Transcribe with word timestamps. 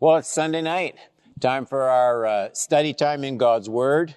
Well, 0.00 0.16
it's 0.16 0.28
Sunday 0.28 0.62
night. 0.62 0.96
Time 1.40 1.64
for 1.64 1.82
our 1.82 2.26
uh, 2.26 2.48
study 2.54 2.92
time 2.92 3.24
in 3.24 3.38
God's 3.38 3.68
Word. 3.68 4.16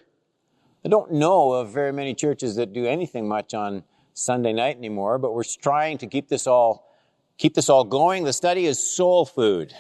I 0.84 0.90
don't 0.90 1.12
know 1.12 1.54
of 1.54 1.72
very 1.72 1.94
many 1.94 2.14
churches 2.14 2.56
that 2.56 2.74
do 2.74 2.86
anything 2.86 3.28
much 3.28 3.54
on 3.54 3.84
Sunday 4.14 4.54
night 4.54 4.78
anymore, 4.78 5.20
but 5.20 5.34
we're 5.34 5.44
trying 5.44 5.98
to 6.00 6.08
keep 6.08 6.28
this 6.28 6.48
all 6.48 6.88
keep 7.38 7.54
this 7.54 7.70
all 7.70 7.84
going. 7.84 8.24
The 8.24 8.34
study 8.34 8.66
is 8.66 8.80
soul 8.80 9.26
food. 9.26 9.74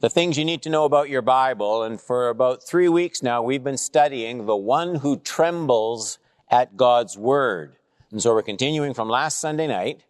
The 0.00 0.10
things 0.10 0.36
you 0.36 0.44
need 0.44 0.62
to 0.62 0.70
know 0.70 0.84
about 0.84 1.08
your 1.08 1.22
Bible, 1.22 1.84
and 1.84 2.00
for 2.00 2.28
about 2.28 2.62
three 2.62 2.88
weeks 2.88 3.22
now, 3.22 3.42
we've 3.42 3.64
been 3.64 3.78
studying 3.78 4.46
the 4.46 4.56
one 4.56 4.96
who 4.96 5.18
trembles 5.18 6.18
at 6.50 6.76
God's 6.76 7.16
Word. 7.16 7.76
And 8.10 8.22
so 8.22 8.34
we're 8.34 8.42
continuing 8.42 8.94
from 8.94 9.08
last 9.08 9.40
Sunday 9.40 9.66
night. 9.66 10.02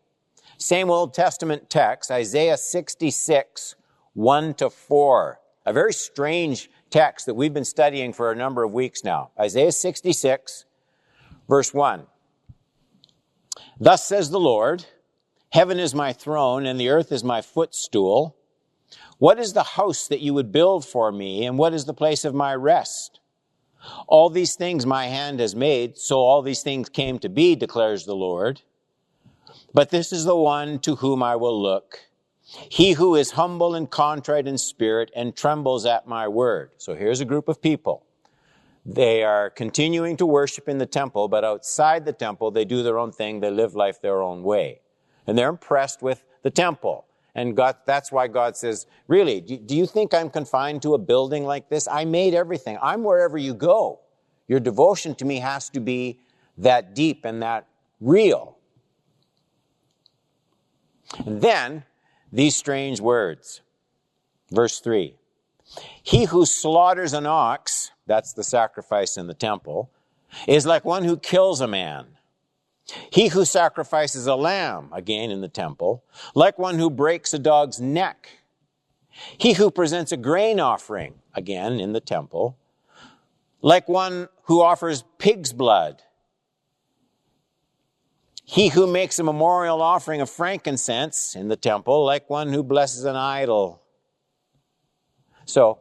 Same 0.56 0.90
Old 0.90 1.12
Testament 1.14 1.68
text, 1.68 2.10
Isaiah 2.10 2.56
66, 2.56 3.76
1 4.14 4.54
to 4.54 4.70
4. 4.70 5.40
A 5.66 5.72
very 5.72 5.92
strange 5.92 6.70
text 6.90 7.26
that 7.26 7.34
we've 7.34 7.54
been 7.54 7.64
studying 7.64 8.12
for 8.12 8.30
a 8.30 8.36
number 8.36 8.62
of 8.62 8.72
weeks 8.72 9.04
now. 9.04 9.30
Isaiah 9.38 9.72
66, 9.72 10.64
verse 11.48 11.74
1. 11.74 12.06
Thus 13.78 14.04
says 14.04 14.30
the 14.30 14.40
Lord, 14.40 14.86
Heaven 15.50 15.78
is 15.78 15.94
my 15.94 16.12
throne, 16.12 16.66
and 16.66 16.80
the 16.80 16.88
earth 16.88 17.12
is 17.12 17.22
my 17.22 17.40
footstool. 17.40 18.36
What 19.18 19.38
is 19.38 19.52
the 19.52 19.62
house 19.62 20.08
that 20.08 20.20
you 20.20 20.34
would 20.34 20.50
build 20.50 20.84
for 20.84 21.12
me, 21.12 21.46
and 21.46 21.56
what 21.56 21.72
is 21.72 21.84
the 21.84 21.94
place 21.94 22.24
of 22.24 22.34
my 22.34 22.54
rest? 22.54 23.20
All 24.08 24.30
these 24.30 24.56
things 24.56 24.84
my 24.84 25.06
hand 25.06 25.40
has 25.40 25.54
made, 25.54 25.96
so 25.96 26.18
all 26.18 26.42
these 26.42 26.62
things 26.62 26.88
came 26.88 27.18
to 27.20 27.28
be, 27.28 27.54
declares 27.54 28.04
the 28.04 28.16
Lord. 28.16 28.62
But 29.72 29.90
this 29.90 30.12
is 30.12 30.24
the 30.24 30.36
one 30.36 30.80
to 30.80 30.96
whom 30.96 31.22
I 31.22 31.36
will 31.36 31.60
look. 31.60 32.00
He 32.44 32.92
who 32.92 33.14
is 33.14 33.32
humble 33.32 33.74
and 33.74 33.90
contrite 33.90 34.46
in 34.46 34.58
spirit 34.58 35.10
and 35.16 35.34
trembles 35.34 35.86
at 35.86 36.06
my 36.06 36.28
word. 36.28 36.70
So 36.76 36.94
here's 36.94 37.20
a 37.20 37.24
group 37.24 37.48
of 37.48 37.62
people. 37.62 38.04
They 38.86 39.22
are 39.22 39.48
continuing 39.48 40.18
to 40.18 40.26
worship 40.26 40.68
in 40.68 40.76
the 40.76 40.86
temple, 40.86 41.28
but 41.28 41.42
outside 41.42 42.04
the 42.04 42.12
temple, 42.12 42.50
they 42.50 42.66
do 42.66 42.82
their 42.82 42.98
own 42.98 43.12
thing. 43.12 43.40
They 43.40 43.50
live 43.50 43.74
life 43.74 44.02
their 44.02 44.20
own 44.20 44.42
way. 44.42 44.82
And 45.26 45.38
they're 45.38 45.48
impressed 45.48 46.02
with 46.02 46.22
the 46.42 46.50
temple. 46.50 47.06
And 47.34 47.56
God, 47.56 47.76
that's 47.86 48.12
why 48.12 48.28
God 48.28 48.56
says, 48.56 48.86
really, 49.08 49.40
do, 49.40 49.56
do 49.56 49.74
you 49.74 49.86
think 49.86 50.12
I'm 50.12 50.28
confined 50.28 50.82
to 50.82 50.94
a 50.94 50.98
building 50.98 51.44
like 51.44 51.70
this? 51.70 51.88
I 51.88 52.04
made 52.04 52.34
everything. 52.34 52.78
I'm 52.82 53.02
wherever 53.02 53.38
you 53.38 53.54
go. 53.54 54.00
Your 54.46 54.60
devotion 54.60 55.14
to 55.16 55.24
me 55.24 55.38
has 55.38 55.70
to 55.70 55.80
be 55.80 56.20
that 56.58 56.94
deep 56.94 57.24
and 57.24 57.42
that 57.42 57.66
real. 58.00 58.58
And 61.24 61.40
then 61.40 61.84
these 62.34 62.56
strange 62.56 63.00
words. 63.00 63.60
Verse 64.50 64.80
3 64.80 65.14
He 66.02 66.24
who 66.24 66.44
slaughters 66.44 67.12
an 67.12 67.26
ox, 67.26 67.92
that's 68.06 68.32
the 68.32 68.44
sacrifice 68.44 69.16
in 69.16 69.28
the 69.28 69.34
temple, 69.34 69.90
is 70.48 70.66
like 70.66 70.84
one 70.84 71.04
who 71.04 71.16
kills 71.16 71.60
a 71.60 71.68
man. 71.68 72.06
He 73.10 73.28
who 73.28 73.46
sacrifices 73.46 74.26
a 74.26 74.34
lamb, 74.34 74.90
again 74.92 75.30
in 75.30 75.40
the 75.40 75.48
temple, 75.48 76.04
like 76.34 76.58
one 76.58 76.78
who 76.78 76.90
breaks 76.90 77.32
a 77.32 77.38
dog's 77.38 77.80
neck. 77.80 78.28
He 79.38 79.54
who 79.54 79.70
presents 79.70 80.12
a 80.12 80.18
grain 80.18 80.60
offering, 80.60 81.14
again 81.34 81.80
in 81.80 81.92
the 81.92 82.00
temple, 82.00 82.58
like 83.62 83.88
one 83.88 84.28
who 84.42 84.60
offers 84.60 85.04
pig's 85.18 85.52
blood. 85.52 86.02
He 88.54 88.68
who 88.68 88.86
makes 88.86 89.18
a 89.18 89.24
memorial 89.24 89.82
offering 89.82 90.20
of 90.20 90.30
frankincense 90.30 91.34
in 91.34 91.48
the 91.48 91.56
temple, 91.56 92.04
like 92.04 92.30
one 92.30 92.52
who 92.52 92.62
blesses 92.62 93.02
an 93.02 93.16
idol. 93.16 93.82
So, 95.44 95.80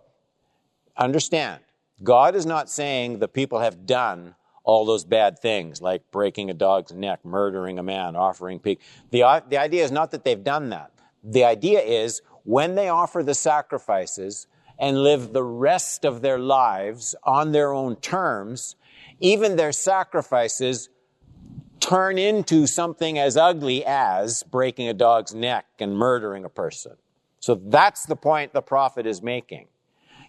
understand, 0.98 1.62
God 2.02 2.34
is 2.34 2.48
not 2.48 2.72
saying 2.72 3.20
the 3.20 3.28
people 3.28 3.59
have 3.59 3.86
done 3.86 4.34
all 4.64 4.86
those 4.86 5.06
bad 5.06 5.38
things, 5.38 5.84
like 5.84 6.09
breaking 6.09 6.50
a 6.50 6.56
dog's 6.56 6.92
neck, 6.92 7.24
murdering 7.24 7.78
a 7.78 7.84
man, 7.84 8.16
offering 8.16 8.58
pig. 8.58 8.80
The, 9.12 9.44
the 9.47 9.58
idea 9.58 9.84
is 9.84 9.92
not 9.92 10.09
that 10.09 10.24
they've 10.24 10.44
done 10.44 10.72
that. 10.72 10.92
The 11.24 11.44
idea 11.44 11.80
is 11.80 12.24
when 12.44 12.74
they 12.74 12.90
offer 12.90 13.22
the 13.22 13.36
sacrifices 13.36 14.47
and 14.80 15.03
live 15.03 15.31
the 15.31 15.44
rest 15.44 16.06
of 16.06 16.24
their 16.24 16.40
lives 16.40 17.14
on 17.24 17.52
their 17.52 17.72
own 17.72 17.97
terms, 17.97 18.78
even 19.20 19.58
their 19.58 19.72
sacrifices 19.72 20.90
turn 21.84 22.18
into 22.18 22.66
something 22.66 23.20
as 23.20 23.36
ugly 23.36 23.84
as 23.86 24.44
breaking 24.44 24.88
a 24.88 24.94
dog's 24.94 25.34
neck 25.34 25.66
and 25.80 25.98
murdering 25.98 26.46
a 26.46 26.50
person. 26.50 26.94
So 27.40 27.56
that's 27.56 28.06
the 28.06 28.16
point 28.16 28.54
the 28.54 28.62
prophet 28.62 29.06
is 29.06 29.22
making. 29.22 29.68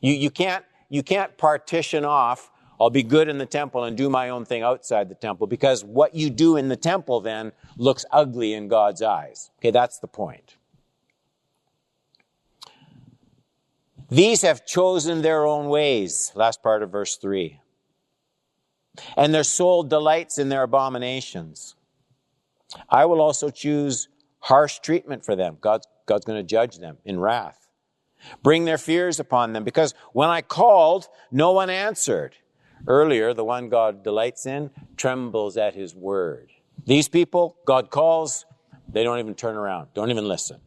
You, 0.00 0.14
you 0.14 0.30
can't, 0.30 0.64
you 0.88 1.04
can't 1.04 1.38
partition 1.38 2.04
off, 2.04 2.50
I'll 2.80 2.90
be 2.90 3.04
good 3.04 3.28
in 3.28 3.38
the 3.38 3.46
temple 3.46 3.84
and 3.84 3.96
do 3.96 4.10
my 4.10 4.30
own 4.30 4.44
thing 4.44 4.62
outside 4.62 5.08
the 5.08 5.14
temple 5.14 5.46
because 5.46 5.84
what 5.84 6.14
you 6.16 6.28
do 6.28 6.56
in 6.56 6.68
the 6.68 6.76
temple 6.76 7.20
then 7.20 7.52
looks 7.78 8.04
ugly 8.10 8.52
in 8.52 8.66
God's 8.66 9.00
eyes. 9.00 9.52
Okay, 9.60 9.70
that's 9.70 10.00
the 10.00 10.08
point. 10.08 10.56
These 14.10 14.42
have 14.42 14.66
chosen 14.66 15.22
their 15.22 15.46
own 15.46 15.68
ways. 15.68 16.32
Last 16.34 16.64
part 16.64 16.82
of 16.82 16.90
verse 16.90 17.16
3 17.16 17.60
and 19.16 19.34
their 19.34 19.44
soul 19.44 19.82
delights 19.82 20.38
in 20.38 20.48
their 20.48 20.62
abominations. 20.62 21.74
I 22.88 23.04
will 23.06 23.20
also 23.20 23.50
choose 23.50 24.08
harsh 24.40 24.78
treatment 24.80 25.24
for 25.24 25.36
them. 25.36 25.58
God's, 25.60 25.86
God's 26.06 26.24
going 26.24 26.38
to 26.38 26.46
judge 26.46 26.78
them 26.78 26.98
in 27.04 27.18
wrath. 27.18 27.68
Bring 28.42 28.64
their 28.64 28.78
fears 28.78 29.20
upon 29.20 29.52
them, 29.52 29.64
because 29.64 29.94
when 30.12 30.30
I 30.30 30.40
called, 30.40 31.08
no 31.30 31.52
one 31.52 31.70
answered. 31.70 32.36
Earlier, 32.86 33.32
the 33.32 33.44
one 33.44 33.68
God 33.68 34.02
delights 34.02 34.46
in 34.46 34.70
trembles 34.96 35.56
at 35.56 35.74
his 35.74 35.94
word. 35.94 36.50
These 36.84 37.08
people, 37.08 37.56
God 37.64 37.90
calls, 37.90 38.44
they 38.88 39.04
don't 39.04 39.18
even 39.18 39.34
turn 39.34 39.56
around, 39.56 39.88
don't 39.94 40.10
even 40.10 40.28
listen. 40.28 40.60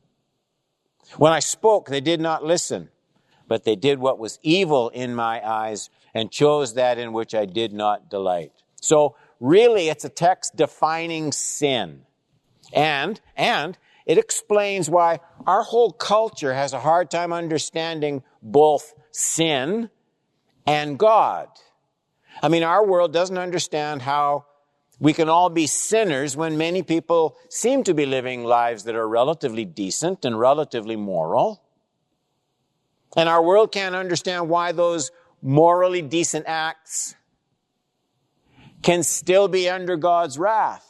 When 1.18 1.32
I 1.32 1.40
spoke, 1.40 1.90
they 1.90 2.02
did 2.02 2.20
not 2.20 2.44
listen, 2.44 2.90
but 3.48 3.64
they 3.64 3.76
did 3.76 4.00
what 4.00 4.20
was 4.20 4.40
evil 4.42 4.90
in 4.90 5.16
my 5.16 5.48
eyes 5.48 5.90
and 6.18 6.32
chose 6.32 6.74
that 6.74 6.98
in 6.98 7.14
which 7.14 7.36
I 7.36 7.46
did 7.46 7.72
not 7.72 8.10
delight. 8.10 8.52
So 8.82 9.16
really 9.40 9.88
it's 9.90 10.04
a 10.04 10.10
text 10.10 10.56
defining 10.56 11.32
sin. 11.32 12.02
And, 12.74 13.22
and 13.36 13.78
it 14.08 14.18
explains 14.18 14.90
why 14.90 15.20
our 15.46 15.62
whole 15.62 15.92
culture 15.92 16.56
has 16.56 16.74
a 16.74 16.80
hard 16.80 17.12
time 17.12 17.32
understanding 17.32 18.24
both 18.42 18.96
sin 19.12 19.92
and 20.66 20.98
God. 20.98 21.50
I 22.42 22.48
mean, 22.48 22.64
our 22.64 22.84
world 22.84 23.14
doesn't 23.14 23.38
understand 23.38 24.02
how 24.02 24.46
we 25.00 25.14
can 25.14 25.30
all 25.30 25.52
be 25.52 25.68
sinners 25.68 26.36
when 26.36 26.58
many 26.58 26.82
people 26.82 27.38
seem 27.48 27.84
to 27.84 27.94
be 27.94 28.08
living 28.08 28.44
lives 28.44 28.86
that 28.86 28.96
are 28.96 29.08
relatively 29.08 29.66
decent 29.66 30.26
and 30.26 30.40
relatively 30.40 30.96
moral. 30.96 31.62
And 33.16 33.30
our 33.30 33.44
world 33.44 33.72
can't 33.72 33.94
understand 33.94 34.50
why 34.50 34.72
those 34.72 35.12
morally 35.42 36.02
decent 36.02 36.46
acts 36.48 37.16
can 38.82 39.04
still 39.04 39.48
be 39.48 39.70
under 39.70 39.98
God's 39.98 40.38
wrath. 40.38 40.84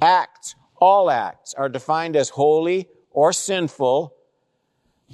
Acts, 0.00 0.54
all 0.76 1.10
acts, 1.10 1.54
are 1.54 1.68
defined 1.68 2.16
as 2.16 2.30
holy 2.30 2.88
or 3.10 3.32
sinful 3.32 4.14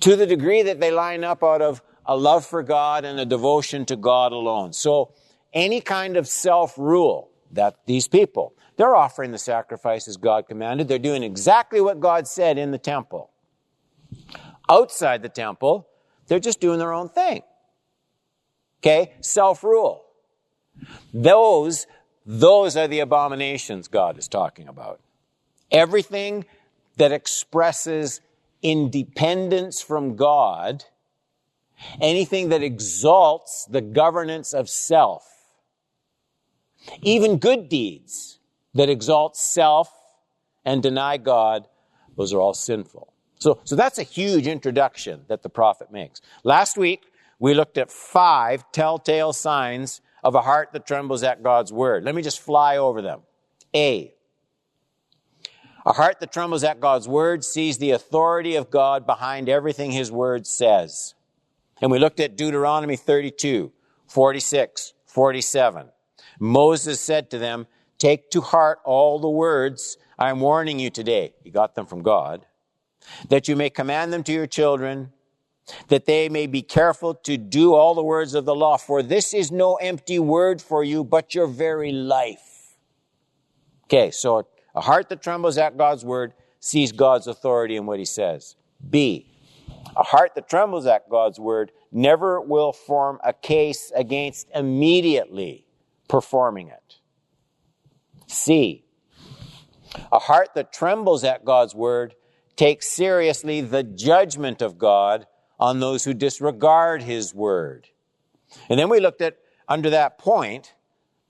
to 0.00 0.16
the 0.16 0.26
degree 0.26 0.62
that 0.62 0.80
they 0.80 0.90
line 0.90 1.22
up 1.22 1.44
out 1.44 1.62
of 1.62 1.82
a 2.04 2.16
love 2.16 2.44
for 2.44 2.62
God 2.62 3.04
and 3.04 3.20
a 3.20 3.24
devotion 3.24 3.84
to 3.86 3.96
God 3.96 4.32
alone. 4.32 4.72
So, 4.72 5.14
any 5.52 5.80
kind 5.80 6.16
of 6.16 6.26
self 6.26 6.76
rule 6.78 7.30
that 7.52 7.76
these 7.86 8.08
people, 8.08 8.54
they're 8.76 8.96
offering 8.96 9.30
the 9.30 9.38
sacrifices 9.38 10.16
God 10.16 10.48
commanded. 10.48 10.88
They're 10.88 10.98
doing 10.98 11.22
exactly 11.22 11.80
what 11.80 12.00
God 12.00 12.26
said 12.26 12.58
in 12.58 12.70
the 12.70 12.78
temple. 12.78 13.30
Outside 14.68 15.22
the 15.22 15.28
temple, 15.28 15.86
they're 16.26 16.40
just 16.40 16.60
doing 16.60 16.78
their 16.78 16.92
own 16.92 17.08
thing. 17.08 17.42
Okay? 18.82 19.12
Self-rule. 19.20 20.04
Those, 21.14 21.86
those 22.26 22.76
are 22.76 22.88
the 22.88 23.00
abominations 23.00 23.88
God 23.88 24.18
is 24.18 24.26
talking 24.26 24.68
about. 24.68 25.00
Everything 25.70 26.44
that 26.96 27.12
expresses 27.12 28.20
independence 28.62 29.80
from 29.80 30.16
God, 30.16 30.84
anything 32.00 32.48
that 32.50 32.62
exalts 32.62 33.66
the 33.66 33.80
governance 33.80 34.52
of 34.52 34.68
self, 34.68 35.26
even 37.02 37.38
good 37.38 37.68
deeds 37.68 38.38
that 38.74 38.88
exalt 38.88 39.36
self 39.36 39.92
and 40.64 40.82
deny 40.82 41.16
God, 41.16 41.66
those 42.16 42.32
are 42.34 42.40
all 42.40 42.54
sinful. 42.54 43.12
So, 43.38 43.60
so 43.64 43.74
that's 43.74 43.98
a 43.98 44.04
huge 44.04 44.46
introduction 44.46 45.24
that 45.28 45.42
the 45.42 45.48
prophet 45.48 45.90
makes. 45.90 46.20
Last 46.44 46.76
week, 46.76 47.02
we 47.42 47.54
looked 47.54 47.76
at 47.76 47.90
five 47.90 48.70
telltale 48.70 49.32
signs 49.32 50.00
of 50.22 50.36
a 50.36 50.42
heart 50.42 50.68
that 50.72 50.86
trembles 50.86 51.24
at 51.24 51.42
God's 51.42 51.72
word. 51.72 52.04
Let 52.04 52.14
me 52.14 52.22
just 52.22 52.38
fly 52.38 52.76
over 52.76 53.02
them. 53.02 53.22
A. 53.74 54.14
A 55.84 55.92
heart 55.92 56.20
that 56.20 56.30
trembles 56.30 56.62
at 56.62 56.78
God's 56.78 57.08
word 57.08 57.42
sees 57.42 57.78
the 57.78 57.90
authority 57.90 58.54
of 58.54 58.70
God 58.70 59.08
behind 59.08 59.48
everything 59.48 59.90
his 59.90 60.12
word 60.12 60.46
says. 60.46 61.14
And 61.80 61.90
we 61.90 61.98
looked 61.98 62.20
at 62.20 62.36
Deuteronomy 62.36 62.94
32, 62.94 63.72
46, 64.06 64.92
47. 65.06 65.88
Moses 66.38 67.00
said 67.00 67.28
to 67.30 67.38
them, 67.38 67.66
Take 67.98 68.30
to 68.30 68.40
heart 68.40 68.78
all 68.84 69.18
the 69.18 69.28
words 69.28 69.96
I 70.16 70.30
am 70.30 70.38
warning 70.38 70.78
you 70.78 70.90
today. 70.90 71.34
He 71.42 71.50
got 71.50 71.74
them 71.74 71.86
from 71.86 72.02
God. 72.02 72.46
That 73.30 73.48
you 73.48 73.56
may 73.56 73.68
command 73.68 74.12
them 74.12 74.22
to 74.22 74.32
your 74.32 74.46
children, 74.46 75.12
that 75.88 76.06
they 76.06 76.28
may 76.28 76.46
be 76.46 76.62
careful 76.62 77.14
to 77.14 77.36
do 77.36 77.74
all 77.74 77.94
the 77.94 78.02
words 78.02 78.34
of 78.34 78.44
the 78.44 78.54
law. 78.54 78.76
For 78.76 79.02
this 79.02 79.34
is 79.34 79.50
no 79.50 79.76
empty 79.76 80.18
word 80.18 80.60
for 80.60 80.84
you, 80.84 81.04
but 81.04 81.34
your 81.34 81.46
very 81.46 81.92
life. 81.92 82.76
Okay, 83.84 84.10
so 84.10 84.46
a 84.74 84.80
heart 84.80 85.08
that 85.10 85.22
trembles 85.22 85.58
at 85.58 85.76
God's 85.76 86.04
word 86.04 86.32
sees 86.60 86.92
God's 86.92 87.26
authority 87.26 87.76
in 87.76 87.86
what 87.86 87.98
he 87.98 88.04
says. 88.04 88.56
B. 88.88 89.28
A 89.96 90.02
heart 90.02 90.34
that 90.34 90.48
trembles 90.48 90.86
at 90.86 91.08
God's 91.08 91.38
word 91.38 91.72
never 91.90 92.40
will 92.40 92.72
form 92.72 93.18
a 93.22 93.32
case 93.32 93.92
against 93.94 94.48
immediately 94.54 95.66
performing 96.08 96.68
it. 96.68 96.96
C. 98.26 98.84
A 100.10 100.18
heart 100.18 100.54
that 100.54 100.72
trembles 100.72 101.24
at 101.24 101.44
God's 101.44 101.74
word 101.74 102.14
takes 102.56 102.88
seriously 102.88 103.60
the 103.60 103.82
judgment 103.82 104.62
of 104.62 104.78
God 104.78 105.26
on 105.62 105.78
those 105.78 106.02
who 106.02 106.12
disregard 106.12 107.02
his 107.02 107.32
word. 107.32 107.86
And 108.68 108.80
then 108.80 108.88
we 108.88 108.98
looked 108.98 109.20
at, 109.20 109.38
under 109.68 109.90
that 109.90 110.18
point, 110.18 110.74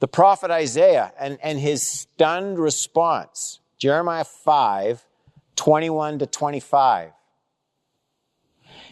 the 0.01 0.09
prophet 0.09 0.51
Isaiah 0.51 1.13
and, 1.21 1.39
and 1.43 1.61
his 1.61 1.87
stunned 1.87 2.59
response. 2.59 3.61
Jeremiah 3.77 4.25
5, 4.25 5.05
21 5.55 6.21
to 6.21 6.27
25. 6.27 7.13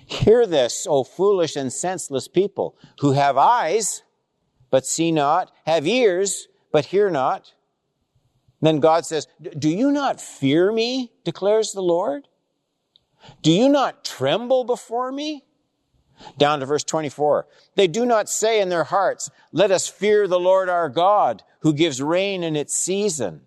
Hear 0.04 0.46
this, 0.46 0.86
O 0.86 1.04
foolish 1.04 1.56
and 1.56 1.72
senseless 1.72 2.28
people, 2.28 2.76
who 3.00 3.12
have 3.12 3.38
eyes, 3.38 4.02
but 4.68 4.84
see 4.84 5.10
not, 5.10 5.50
have 5.64 5.86
ears, 5.86 6.48
but 6.70 6.84
hear 6.84 7.08
not. 7.08 7.54
Then 8.60 8.80
God 8.80 9.06
says, 9.06 9.26
Do 9.58 9.70
you 9.70 9.90
not 9.90 10.20
fear 10.20 10.70
me, 10.70 11.12
declares 11.24 11.72
the 11.72 11.80
Lord? 11.80 12.28
Do 13.42 13.50
you 13.50 13.68
not 13.68 14.04
tremble 14.04 14.64
before 14.64 15.10
me? 15.12 15.44
Down 16.38 16.60
to 16.60 16.66
verse 16.66 16.84
24. 16.84 17.46
They 17.76 17.86
do 17.86 18.04
not 18.04 18.28
say 18.28 18.60
in 18.60 18.68
their 18.68 18.84
hearts, 18.84 19.30
let 19.52 19.70
us 19.70 19.88
fear 19.88 20.28
the 20.28 20.40
Lord 20.40 20.68
our 20.68 20.88
God, 20.88 21.42
who 21.60 21.72
gives 21.72 22.02
rain 22.02 22.42
in 22.42 22.56
its 22.56 22.74
season, 22.74 23.42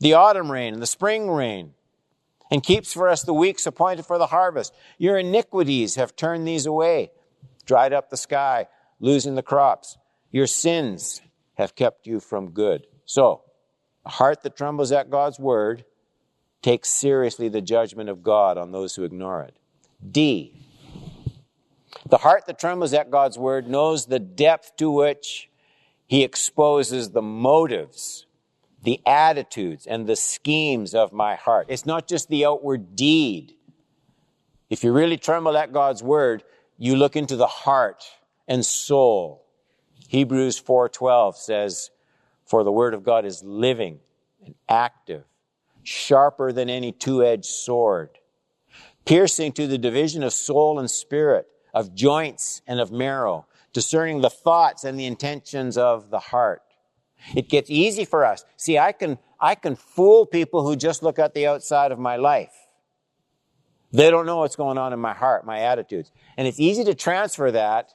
the 0.00 0.14
autumn 0.14 0.50
rain 0.50 0.74
and 0.74 0.82
the 0.82 0.86
spring 0.86 1.30
rain, 1.30 1.74
and 2.50 2.62
keeps 2.62 2.92
for 2.92 3.08
us 3.08 3.22
the 3.22 3.34
weeks 3.34 3.66
appointed 3.66 4.06
for 4.06 4.18
the 4.18 4.26
harvest. 4.26 4.74
Your 4.96 5.18
iniquities 5.18 5.96
have 5.96 6.16
turned 6.16 6.46
these 6.46 6.66
away, 6.66 7.10
dried 7.66 7.92
up 7.92 8.08
the 8.08 8.16
sky, 8.16 8.68
losing 9.00 9.34
the 9.34 9.42
crops. 9.42 9.98
Your 10.30 10.46
sins 10.46 11.20
have 11.54 11.74
kept 11.74 12.06
you 12.06 12.20
from 12.20 12.50
good. 12.50 12.86
So, 13.04 13.42
a 14.04 14.10
heart 14.10 14.42
that 14.42 14.56
trembles 14.56 14.92
at 14.92 15.10
God's 15.10 15.38
word 15.38 15.84
takes 16.62 16.88
seriously 16.88 17.48
the 17.48 17.60
judgment 17.60 18.08
of 18.08 18.22
God 18.22 18.58
on 18.58 18.72
those 18.72 18.94
who 18.94 19.04
ignore 19.04 19.42
it. 19.42 19.56
D. 20.10 20.54
The 22.08 22.18
heart 22.18 22.46
that 22.46 22.58
trembles 22.58 22.92
at 22.94 23.10
God's 23.10 23.38
word 23.38 23.68
knows 23.68 24.06
the 24.06 24.18
depth 24.18 24.76
to 24.76 24.90
which 24.90 25.50
he 26.06 26.22
exposes 26.22 27.10
the 27.10 27.22
motives, 27.22 28.26
the 28.82 29.00
attitudes, 29.06 29.86
and 29.86 30.06
the 30.06 30.16
schemes 30.16 30.94
of 30.94 31.12
my 31.12 31.34
heart. 31.34 31.66
It's 31.68 31.86
not 31.86 32.08
just 32.08 32.28
the 32.28 32.46
outward 32.46 32.96
deed. 32.96 33.54
If 34.70 34.84
you 34.84 34.92
really 34.92 35.16
tremble 35.16 35.56
at 35.56 35.72
God's 35.72 36.02
word, 36.02 36.44
you 36.76 36.96
look 36.96 37.16
into 37.16 37.36
the 37.36 37.46
heart 37.46 38.04
and 38.46 38.64
soul. 38.64 39.44
Hebrews 40.08 40.58
4:12 40.58 41.36
says, 41.36 41.90
"For 42.44 42.64
the 42.64 42.72
word 42.72 42.94
of 42.94 43.02
God 43.02 43.24
is 43.26 43.42
living 43.42 44.00
and 44.44 44.54
active, 44.68 45.24
sharper 45.82 46.52
than 46.52 46.68
any 46.68 46.92
two-edged 46.92 47.44
sword, 47.44 48.18
piercing 49.04 49.52
to 49.52 49.66
the 49.66 49.78
division 49.78 50.22
of 50.22 50.32
soul 50.32 50.78
and 50.78 50.90
spirit, 50.90 51.46
of 51.74 51.94
joints 51.94 52.62
and 52.66 52.80
of 52.80 52.90
marrow, 52.90 53.46
discerning 53.72 54.20
the 54.20 54.30
thoughts 54.30 54.84
and 54.84 54.98
the 54.98 55.06
intentions 55.06 55.76
of 55.76 56.10
the 56.10 56.18
heart. 56.18 56.62
It 57.34 57.48
gets 57.48 57.70
easy 57.70 58.04
for 58.04 58.24
us. 58.24 58.44
See, 58.56 58.78
I 58.78 58.92
can, 58.92 59.18
I 59.40 59.54
can 59.54 59.76
fool 59.76 60.26
people 60.26 60.66
who 60.66 60.76
just 60.76 61.02
look 61.02 61.18
at 61.18 61.34
the 61.34 61.46
outside 61.46 61.92
of 61.92 61.98
my 61.98 62.16
life. 62.16 62.54
They 63.92 64.10
don't 64.10 64.26
know 64.26 64.38
what's 64.38 64.56
going 64.56 64.78
on 64.78 64.92
in 64.92 64.98
my 64.98 65.14
heart, 65.14 65.46
my 65.46 65.60
attitudes. 65.60 66.12
And 66.36 66.46
it's 66.46 66.60
easy 66.60 66.84
to 66.84 66.94
transfer 66.94 67.50
that 67.50 67.94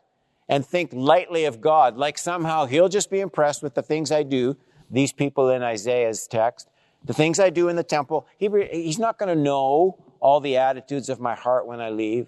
and 0.49 0.65
think 0.65 0.91
lightly 0.93 1.45
of 1.45 1.61
God, 1.61 1.97
like 1.97 2.17
somehow 2.17 2.65
He'll 2.65 2.89
just 2.89 3.09
be 3.09 3.19
impressed 3.19 3.63
with 3.63 3.75
the 3.75 3.83
things 3.83 4.11
I 4.11 4.23
do. 4.23 4.57
These 4.89 5.13
people 5.13 5.49
in 5.49 5.63
Isaiah's 5.63 6.27
text, 6.27 6.69
the 7.05 7.13
things 7.13 7.39
I 7.39 7.49
do 7.49 7.67
in 7.69 7.75
the 7.75 7.83
temple, 7.83 8.27
he, 8.37 8.49
He's 8.71 8.99
not 8.99 9.17
going 9.17 9.35
to 9.35 9.41
know 9.41 9.97
all 10.19 10.39
the 10.39 10.57
attitudes 10.57 11.09
of 11.09 11.19
my 11.19 11.35
heart 11.35 11.67
when 11.67 11.81
I 11.81 11.89
leave. 11.89 12.27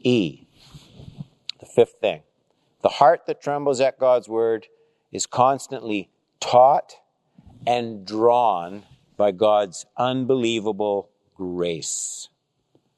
E, 0.00 0.46
the 1.60 1.66
fifth 1.66 1.96
thing. 2.00 2.22
The 2.82 2.88
heart 2.88 3.26
that 3.26 3.42
trembles 3.42 3.80
at 3.80 3.98
God's 3.98 4.28
word 4.28 4.68
is 5.10 5.26
constantly 5.26 6.10
taught 6.40 6.94
and 7.66 8.06
drawn 8.06 8.84
by 9.16 9.32
God's 9.32 9.84
unbelievable 9.96 11.10
grace. 11.34 12.28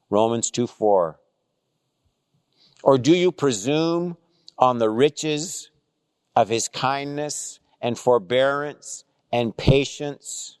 Romans 0.09 0.51
2 0.51 0.67
4. 0.67 1.19
Or 2.83 2.97
do 2.97 3.15
you 3.15 3.31
presume 3.31 4.17
on 4.57 4.77
the 4.77 4.89
riches 4.89 5.71
of 6.35 6.49
his 6.49 6.67
kindness 6.67 7.59
and 7.81 7.97
forbearance 7.97 9.03
and 9.31 9.55
patience, 9.55 10.57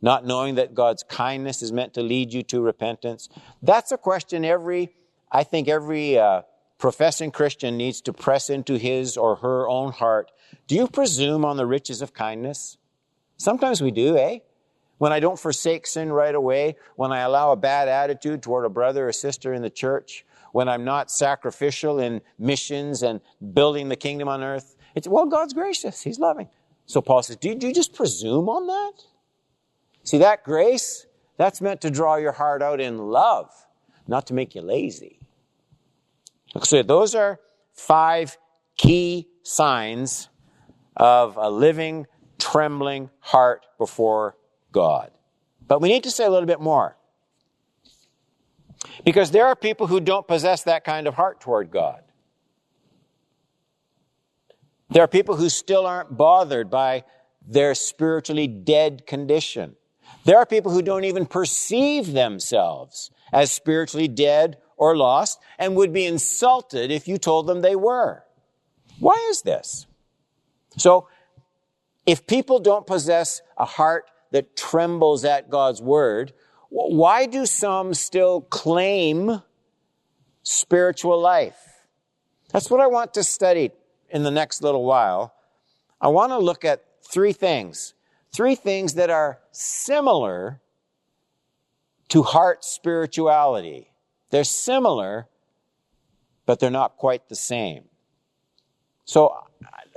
not 0.00 0.26
knowing 0.26 0.56
that 0.56 0.74
God's 0.74 1.02
kindness 1.02 1.62
is 1.62 1.72
meant 1.72 1.94
to 1.94 2.02
lead 2.02 2.32
you 2.32 2.42
to 2.44 2.60
repentance? 2.60 3.28
That's 3.62 3.92
a 3.92 3.96
question 3.96 4.44
every 4.44 4.94
I 5.32 5.44
think 5.44 5.66
every 5.66 6.18
uh, 6.18 6.42
professing 6.76 7.30
Christian 7.30 7.78
needs 7.78 8.02
to 8.02 8.12
press 8.12 8.50
into 8.50 8.76
his 8.76 9.16
or 9.16 9.36
her 9.36 9.66
own 9.66 9.92
heart. 9.92 10.30
Do 10.66 10.74
you 10.74 10.86
presume 10.86 11.44
on 11.44 11.56
the 11.56 11.64
riches 11.64 12.02
of 12.02 12.12
kindness? 12.12 12.76
Sometimes 13.38 13.80
we 13.80 13.90
do, 13.90 14.18
eh? 14.18 14.40
When 14.98 15.10
I 15.12 15.18
don't 15.18 15.38
forsake 15.38 15.86
sin 15.86 16.12
right 16.12 16.34
away, 16.34 16.76
when 16.96 17.12
I 17.12 17.20
allow 17.20 17.50
a 17.50 17.56
bad 17.56 17.88
attitude 17.88 18.42
toward 18.42 18.66
a 18.66 18.68
brother 18.68 19.08
or 19.08 19.12
sister 19.12 19.54
in 19.54 19.62
the 19.62 19.70
church, 19.70 20.24
when 20.52 20.68
I'm 20.68 20.84
not 20.84 21.10
sacrificial 21.10 21.98
in 21.98 22.20
missions 22.38 23.02
and 23.02 23.20
building 23.54 23.88
the 23.88 23.96
kingdom 23.96 24.28
on 24.28 24.42
earth, 24.42 24.76
it's, 24.94 25.08
well, 25.08 25.26
God's 25.26 25.52
gracious. 25.52 26.02
He's 26.02 26.18
loving. 26.18 26.48
So 26.86 27.00
Paul 27.00 27.22
says, 27.22 27.36
do 27.36 27.48
you 27.48 27.72
just 27.72 27.94
presume 27.94 28.48
on 28.48 28.66
that? 28.66 29.04
See, 30.04 30.18
that 30.18 30.44
grace, 30.44 31.06
that's 31.36 31.60
meant 31.60 31.80
to 31.82 31.90
draw 31.90 32.16
your 32.16 32.32
heart 32.32 32.62
out 32.62 32.80
in 32.80 32.98
love, 32.98 33.50
not 34.06 34.26
to 34.26 34.34
make 34.34 34.54
you 34.54 34.62
lazy. 34.62 35.20
So 36.62 36.82
those 36.82 37.14
are 37.14 37.40
five 37.72 38.36
key 38.76 39.28
signs 39.42 40.28
of 40.96 41.36
a 41.36 41.48
living, 41.48 42.06
trembling 42.38 43.10
heart 43.20 43.64
before 43.78 44.36
God. 44.72 45.10
But 45.66 45.80
we 45.80 45.88
need 45.88 46.02
to 46.04 46.10
say 46.10 46.24
a 46.24 46.30
little 46.30 46.46
bit 46.46 46.60
more. 46.60 46.96
Because 49.04 49.30
there 49.30 49.46
are 49.46 49.56
people 49.56 49.86
who 49.86 50.00
don't 50.00 50.26
possess 50.26 50.64
that 50.64 50.84
kind 50.84 51.06
of 51.06 51.14
heart 51.14 51.40
toward 51.40 51.70
God. 51.70 52.02
There 54.92 55.02
are 55.02 55.08
people 55.08 55.36
who 55.36 55.48
still 55.48 55.86
aren't 55.86 56.16
bothered 56.18 56.68
by 56.68 57.04
their 57.46 57.74
spiritually 57.74 58.46
dead 58.46 59.06
condition. 59.06 59.76
There 60.24 60.36
are 60.36 60.44
people 60.44 60.70
who 60.70 60.82
don't 60.82 61.04
even 61.04 61.24
perceive 61.24 62.12
themselves 62.12 63.10
as 63.32 63.50
spiritually 63.50 64.08
dead 64.08 64.58
or 64.76 64.96
lost 64.96 65.40
and 65.58 65.76
would 65.76 65.92
be 65.92 66.04
insulted 66.04 66.90
if 66.90 67.08
you 67.08 67.16
told 67.16 67.46
them 67.46 67.62
they 67.62 67.74
were. 67.74 68.22
Why 68.98 69.16
is 69.30 69.42
this? 69.42 69.86
So, 70.76 71.08
if 72.04 72.26
people 72.26 72.58
don't 72.58 72.86
possess 72.86 73.40
a 73.56 73.64
heart 73.64 74.10
that 74.32 74.56
trembles 74.56 75.24
at 75.24 75.48
God's 75.48 75.80
word, 75.80 76.32
why 76.68 77.26
do 77.26 77.46
some 77.46 77.94
still 77.94 78.42
claim 78.42 79.42
spiritual 80.42 81.20
life? 81.20 81.60
That's 82.50 82.70
what 82.70 82.80
I 82.80 82.86
want 82.88 83.14
to 83.14 83.22
study 83.22 83.70
in 84.12 84.22
the 84.22 84.30
next 84.30 84.62
little 84.62 84.84
while. 84.84 85.34
I 86.00 86.08
want 86.08 86.32
to 86.32 86.38
look 86.38 86.64
at 86.64 86.84
three 87.10 87.32
things. 87.32 87.94
Three 88.32 88.54
things 88.54 88.94
that 88.94 89.10
are 89.10 89.40
similar 89.50 90.60
to 92.08 92.22
heart 92.22 92.64
spirituality. 92.64 93.90
They're 94.30 94.44
similar, 94.44 95.28
but 96.46 96.60
they're 96.60 96.70
not 96.70 96.96
quite 96.96 97.28
the 97.28 97.36
same. 97.36 97.84
So 99.04 99.34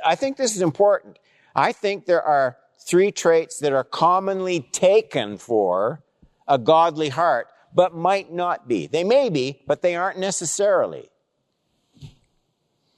I 0.05 0.15
think 0.15 0.37
this 0.37 0.55
is 0.55 0.61
important. 0.61 1.19
I 1.55 1.71
think 1.71 2.05
there 2.05 2.23
are 2.23 2.57
three 2.79 3.11
traits 3.11 3.59
that 3.59 3.73
are 3.73 3.83
commonly 3.83 4.59
taken 4.59 5.37
for 5.37 6.03
a 6.47 6.57
godly 6.57 7.09
heart, 7.09 7.47
but 7.73 7.95
might 7.95 8.31
not 8.31 8.67
be. 8.67 8.87
They 8.87 9.03
may 9.03 9.29
be, 9.29 9.61
but 9.65 9.81
they 9.81 9.95
aren't 9.95 10.19
necessarily. 10.19 11.09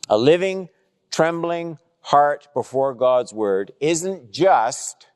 A 0.09 0.17
living, 0.17 0.69
trembling 1.11 1.77
heart 2.01 2.47
before 2.53 2.93
God's 2.93 3.33
word 3.33 3.71
isn't 3.79 4.31
just 4.31 5.07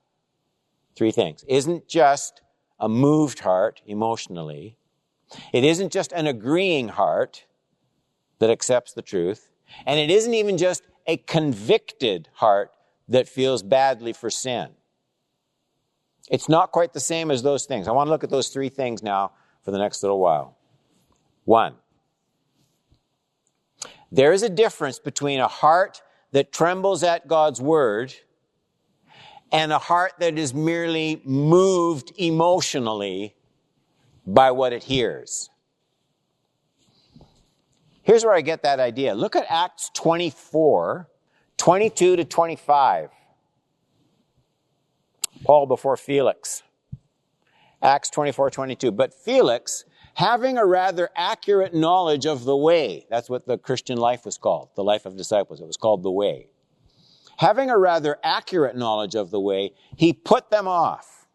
three 0.96 1.12
things. 1.12 1.46
Isn't 1.48 1.88
just 1.88 2.42
a 2.80 2.90
moved 2.90 3.40
heart 3.40 3.82
emotionally. 3.86 4.78
It 5.54 5.64
isn't 5.64 5.92
just 5.92 6.12
an 6.12 6.28
agreeing 6.28 6.90
heart 6.90 7.46
that 8.40 8.50
accepts 8.50 8.94
the 8.94 9.02
truth. 9.02 9.52
And 9.86 10.00
it 10.00 10.10
isn't 10.10 10.34
even 10.34 10.58
just 10.58 10.84
a 11.08 11.18
convicted 11.18 12.28
heart 12.34 12.72
that 13.08 13.28
feels 13.28 13.64
badly 13.64 14.14
for 14.14 14.30
sin. 14.30 14.70
It's 16.30 16.50
not 16.50 16.72
quite 16.72 16.94
the 16.94 17.00
same 17.00 17.32
as 17.32 17.44
those 17.44 17.66
things. 17.66 17.88
I 17.88 17.92
want 17.92 18.08
to 18.08 18.12
look 18.12 18.24
at 18.24 18.30
those 18.30 18.50
three 18.50 18.70
things 18.70 19.04
now 19.04 19.32
for 19.64 19.72
the 19.72 19.78
next 19.78 20.02
little 20.02 20.20
while. 20.20 20.58
One, 21.46 21.76
there 24.12 24.34
is 24.34 24.44
a 24.44 24.50
difference 24.50 25.00
between 25.00 25.40
a 25.40 25.48
heart 25.48 26.02
that 26.32 26.52
trembles 26.52 27.04
at 27.04 27.28
God's 27.28 27.62
word 27.62 28.14
and 29.52 29.72
a 29.72 29.80
heart 29.80 30.14
that 30.20 30.38
is 30.38 30.54
merely 30.54 31.22
moved 31.26 32.14
emotionally 32.18 33.36
by 34.26 34.52
what 34.52 34.74
it 34.74 34.84
hears. 34.84 35.50
Here's 38.04 38.24
where 38.24 38.34
I 38.34 38.42
get 38.42 38.64
that 38.64 38.80
idea. 38.80 39.14
Look 39.14 39.36
at 39.36 39.46
Acts 39.50 39.90
24, 39.94 41.08
22 41.58 42.16
to 42.16 42.26
25. 42.26 43.10
Paul 45.44 45.66
before 45.66 45.98
Felix. 45.98 46.64
Acts 47.82 48.10
24, 48.10 48.52
22. 48.52 48.92
But 48.92 49.14
Felix, 49.14 49.86
having 50.14 50.58
a 50.58 50.66
rather 50.66 51.10
accurate 51.16 51.74
knowledge 51.74 52.26
of 52.26 52.44
the 52.44 52.56
way, 52.56 53.06
that's 53.10 53.30
what 53.30 53.48
the 53.48 53.58
Christian 53.58 53.98
life 53.98 54.26
was 54.26 54.38
called, 54.38 54.70
the 54.76 54.84
life 54.84 55.06
of 55.06 55.18
disciples. 55.18 55.62
It 55.62 55.68
was 55.68 55.78
called 55.78 56.04
the 56.04 56.12
way. 56.12 56.48
Having 57.38 57.70
a 57.70 57.78
rather 57.78 58.18
accurate 58.24 58.76
knowledge 58.76 59.16
of 59.16 59.32
the 59.32 59.40
way, 59.40 59.74
he 59.96 60.14
put 60.14 60.50
them 60.50 60.68
off, 60.68 61.28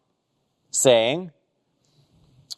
saying, 0.70 1.32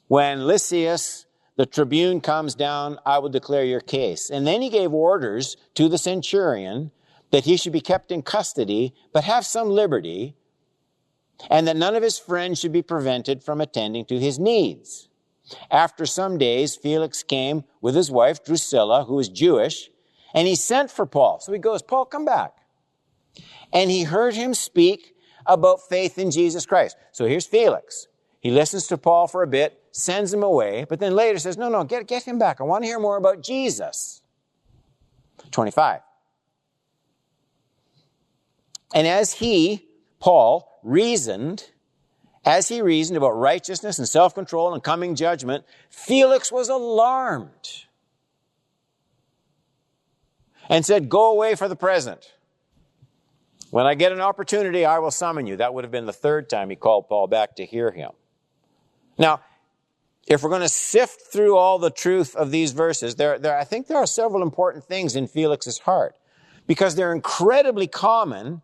When 0.06 0.46
Lysias, 0.46 1.26
the 1.56 1.66
tribune, 1.66 2.20
comes 2.20 2.54
down, 2.54 2.98
I 3.06 3.18
will 3.18 3.30
declare 3.30 3.64
your 3.64 3.80
case. 3.80 4.28
And 4.28 4.46
then 4.46 4.60
he 4.60 4.68
gave 4.68 4.92
orders 4.92 5.56
to 5.74 5.88
the 5.88 5.98
centurion 5.98 6.90
that 7.30 7.44
he 7.44 7.56
should 7.56 7.72
be 7.72 7.80
kept 7.80 8.10
in 8.10 8.22
custody, 8.22 8.94
but 9.12 9.24
have 9.24 9.46
some 9.46 9.68
liberty, 9.70 10.34
and 11.50 11.66
that 11.68 11.76
none 11.76 11.94
of 11.94 12.02
his 12.02 12.18
friends 12.18 12.58
should 12.58 12.72
be 12.72 12.82
prevented 12.82 13.42
from 13.42 13.60
attending 13.60 14.04
to 14.06 14.18
his 14.18 14.38
needs. 14.38 15.07
After 15.70 16.06
some 16.06 16.38
days, 16.38 16.76
Felix 16.76 17.22
came 17.22 17.64
with 17.80 17.94
his 17.94 18.10
wife 18.10 18.44
Drusilla, 18.44 19.04
who 19.04 19.14
was 19.14 19.28
Jewish, 19.28 19.90
and 20.34 20.46
he 20.46 20.54
sent 20.54 20.90
for 20.90 21.06
Paul. 21.06 21.40
So 21.40 21.52
he 21.52 21.58
goes, 21.58 21.82
Paul, 21.82 22.04
come 22.04 22.24
back. 22.24 22.52
And 23.72 23.90
he 23.90 24.04
heard 24.04 24.34
him 24.34 24.54
speak 24.54 25.14
about 25.46 25.88
faith 25.88 26.18
in 26.18 26.30
Jesus 26.30 26.66
Christ. 26.66 26.96
So 27.12 27.26
here's 27.26 27.46
Felix. 27.46 28.06
He 28.40 28.50
listens 28.50 28.86
to 28.88 28.98
Paul 28.98 29.26
for 29.26 29.42
a 29.42 29.46
bit, 29.46 29.82
sends 29.90 30.32
him 30.32 30.42
away, 30.42 30.86
but 30.88 31.00
then 31.00 31.14
later 31.14 31.38
says, 31.38 31.56
no, 31.56 31.68
no, 31.68 31.84
get, 31.84 32.06
get 32.06 32.22
him 32.22 32.38
back. 32.38 32.60
I 32.60 32.64
want 32.64 32.84
to 32.84 32.88
hear 32.88 33.00
more 33.00 33.16
about 33.16 33.42
Jesus. 33.42 34.22
25. 35.50 36.00
And 38.94 39.06
as 39.06 39.34
he, 39.34 39.86
Paul, 40.20 40.80
reasoned, 40.82 41.70
as 42.44 42.68
he 42.68 42.80
reasoned 42.80 43.16
about 43.16 43.30
righteousness 43.30 43.98
and 43.98 44.08
self-control 44.08 44.74
and 44.74 44.82
coming 44.82 45.14
judgment, 45.14 45.64
Felix 45.90 46.50
was 46.52 46.68
alarmed 46.68 47.84
and 50.68 50.84
said, 50.84 51.08
go 51.08 51.32
away 51.32 51.54
for 51.54 51.68
the 51.68 51.76
present. 51.76 52.32
When 53.70 53.86
I 53.86 53.94
get 53.94 54.12
an 54.12 54.20
opportunity, 54.20 54.84
I 54.84 54.98
will 54.98 55.10
summon 55.10 55.46
you. 55.46 55.56
That 55.56 55.74
would 55.74 55.84
have 55.84 55.90
been 55.90 56.06
the 56.06 56.12
third 56.12 56.48
time 56.48 56.70
he 56.70 56.76
called 56.76 57.08
Paul 57.08 57.26
back 57.26 57.56
to 57.56 57.66
hear 57.66 57.90
him. 57.90 58.10
Now, 59.18 59.40
if 60.26 60.42
we're 60.42 60.50
going 60.50 60.62
to 60.62 60.68
sift 60.68 61.22
through 61.32 61.56
all 61.56 61.78
the 61.78 61.90
truth 61.90 62.36
of 62.36 62.50
these 62.50 62.72
verses, 62.72 63.16
there, 63.16 63.38
there, 63.38 63.58
I 63.58 63.64
think 63.64 63.86
there 63.86 63.96
are 63.96 64.06
several 64.06 64.42
important 64.42 64.84
things 64.84 65.16
in 65.16 65.26
Felix's 65.26 65.78
heart 65.80 66.16
because 66.66 66.94
they're 66.94 67.12
incredibly 67.12 67.86
common 67.86 68.62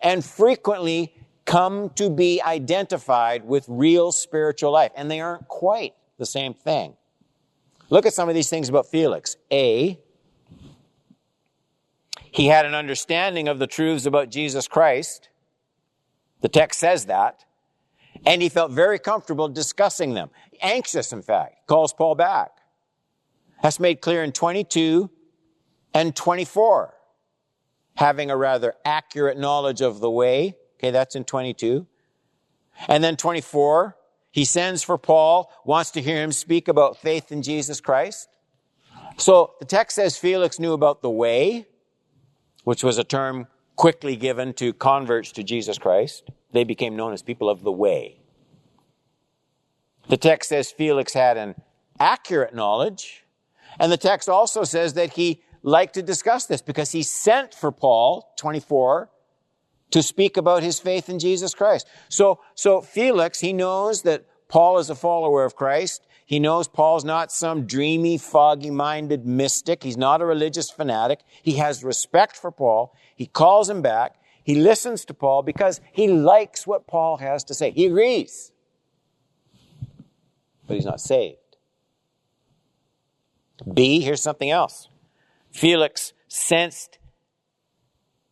and 0.00 0.24
frequently 0.24 1.14
come 1.46 1.90
to 1.90 2.10
be 2.10 2.42
identified 2.42 3.44
with 3.44 3.64
real 3.68 4.12
spiritual 4.12 4.72
life. 4.72 4.92
And 4.96 5.10
they 5.10 5.20
aren't 5.20 5.48
quite 5.48 5.94
the 6.18 6.26
same 6.26 6.52
thing. 6.52 6.96
Look 7.88 8.04
at 8.04 8.12
some 8.12 8.28
of 8.28 8.34
these 8.34 8.50
things 8.50 8.68
about 8.68 8.86
Felix. 8.86 9.36
A, 9.52 9.98
he 12.30 12.46
had 12.48 12.66
an 12.66 12.74
understanding 12.74 13.48
of 13.48 13.58
the 13.58 13.66
truths 13.66 14.04
about 14.04 14.28
Jesus 14.28 14.68
Christ. 14.68 15.28
The 16.40 16.48
text 16.48 16.80
says 16.80 17.06
that. 17.06 17.44
And 18.26 18.42
he 18.42 18.48
felt 18.48 18.72
very 18.72 18.98
comfortable 18.98 19.48
discussing 19.48 20.14
them. 20.14 20.30
Anxious, 20.60 21.12
in 21.12 21.22
fact. 21.22 21.66
Calls 21.66 21.92
Paul 21.92 22.14
back. 22.16 22.50
That's 23.62 23.80
made 23.80 24.00
clear 24.00 24.22
in 24.22 24.32
22 24.32 25.08
and 25.94 26.14
24 26.14 26.92
having 27.96 28.30
a 28.30 28.36
rather 28.36 28.74
accurate 28.84 29.38
knowledge 29.38 29.80
of 29.80 30.00
the 30.00 30.10
way. 30.10 30.56
Okay, 30.78 30.90
that's 30.90 31.16
in 31.16 31.24
22. 31.24 31.86
And 32.88 33.02
then 33.02 33.16
24, 33.16 33.96
he 34.30 34.44
sends 34.44 34.82
for 34.82 34.98
Paul, 34.98 35.50
wants 35.64 35.92
to 35.92 36.02
hear 36.02 36.22
him 36.22 36.32
speak 36.32 36.68
about 36.68 36.98
faith 36.98 37.32
in 37.32 37.42
Jesus 37.42 37.80
Christ. 37.80 38.28
So 39.16 39.54
the 39.60 39.64
text 39.64 39.94
says 39.96 40.18
Felix 40.18 40.58
knew 40.58 40.74
about 40.74 41.00
the 41.00 41.10
way, 41.10 41.66
which 42.64 42.84
was 42.84 42.98
a 42.98 43.04
term 43.04 43.46
quickly 43.76 44.16
given 44.16 44.52
to 44.54 44.72
converts 44.74 45.32
to 45.32 45.42
Jesus 45.42 45.78
Christ. 45.78 46.30
They 46.52 46.64
became 46.64 46.96
known 46.96 47.12
as 47.12 47.22
people 47.22 47.48
of 47.48 47.62
the 47.62 47.72
way. 47.72 48.20
The 50.08 50.16
text 50.16 50.50
says 50.50 50.70
Felix 50.70 51.14
had 51.14 51.36
an 51.36 51.54
accurate 51.98 52.54
knowledge. 52.54 53.24
And 53.78 53.90
the 53.90 53.96
text 53.96 54.28
also 54.28 54.64
says 54.64 54.94
that 54.94 55.14
he 55.14 55.42
liked 55.62 55.94
to 55.94 56.02
discuss 56.02 56.46
this 56.46 56.62
because 56.62 56.92
he 56.92 57.02
sent 57.02 57.54
for 57.54 57.72
Paul, 57.72 58.32
24, 58.36 59.10
to 59.90 60.02
speak 60.02 60.36
about 60.36 60.62
his 60.62 60.80
faith 60.80 61.08
in 61.08 61.18
Jesus 61.18 61.54
Christ. 61.54 61.86
So, 62.08 62.40
so 62.54 62.80
Felix, 62.80 63.40
he 63.40 63.52
knows 63.52 64.02
that 64.02 64.24
Paul 64.48 64.78
is 64.78 64.90
a 64.90 64.94
follower 64.94 65.44
of 65.44 65.56
Christ. 65.56 66.06
He 66.24 66.40
knows 66.40 66.66
Paul's 66.66 67.04
not 67.04 67.30
some 67.30 67.66
dreamy, 67.66 68.18
foggy 68.18 68.70
minded 68.70 69.24
mystic. 69.24 69.82
He's 69.82 69.96
not 69.96 70.20
a 70.20 70.26
religious 70.26 70.70
fanatic. 70.70 71.20
He 71.42 71.52
has 71.56 71.84
respect 71.84 72.36
for 72.36 72.50
Paul. 72.50 72.94
He 73.14 73.26
calls 73.26 73.70
him 73.70 73.80
back. 73.80 74.16
He 74.42 74.56
listens 74.56 75.04
to 75.06 75.14
Paul 75.14 75.42
because 75.42 75.80
he 75.92 76.08
likes 76.08 76.66
what 76.66 76.86
Paul 76.86 77.18
has 77.18 77.44
to 77.44 77.54
say. 77.54 77.70
He 77.70 77.86
agrees. 77.86 78.52
But 80.66 80.74
he's 80.74 80.84
not 80.84 81.00
saved. 81.00 81.38
B, 83.72 84.00
here's 84.00 84.20
something 84.20 84.50
else. 84.50 84.88
Felix 85.50 86.12
sensed 86.28 86.98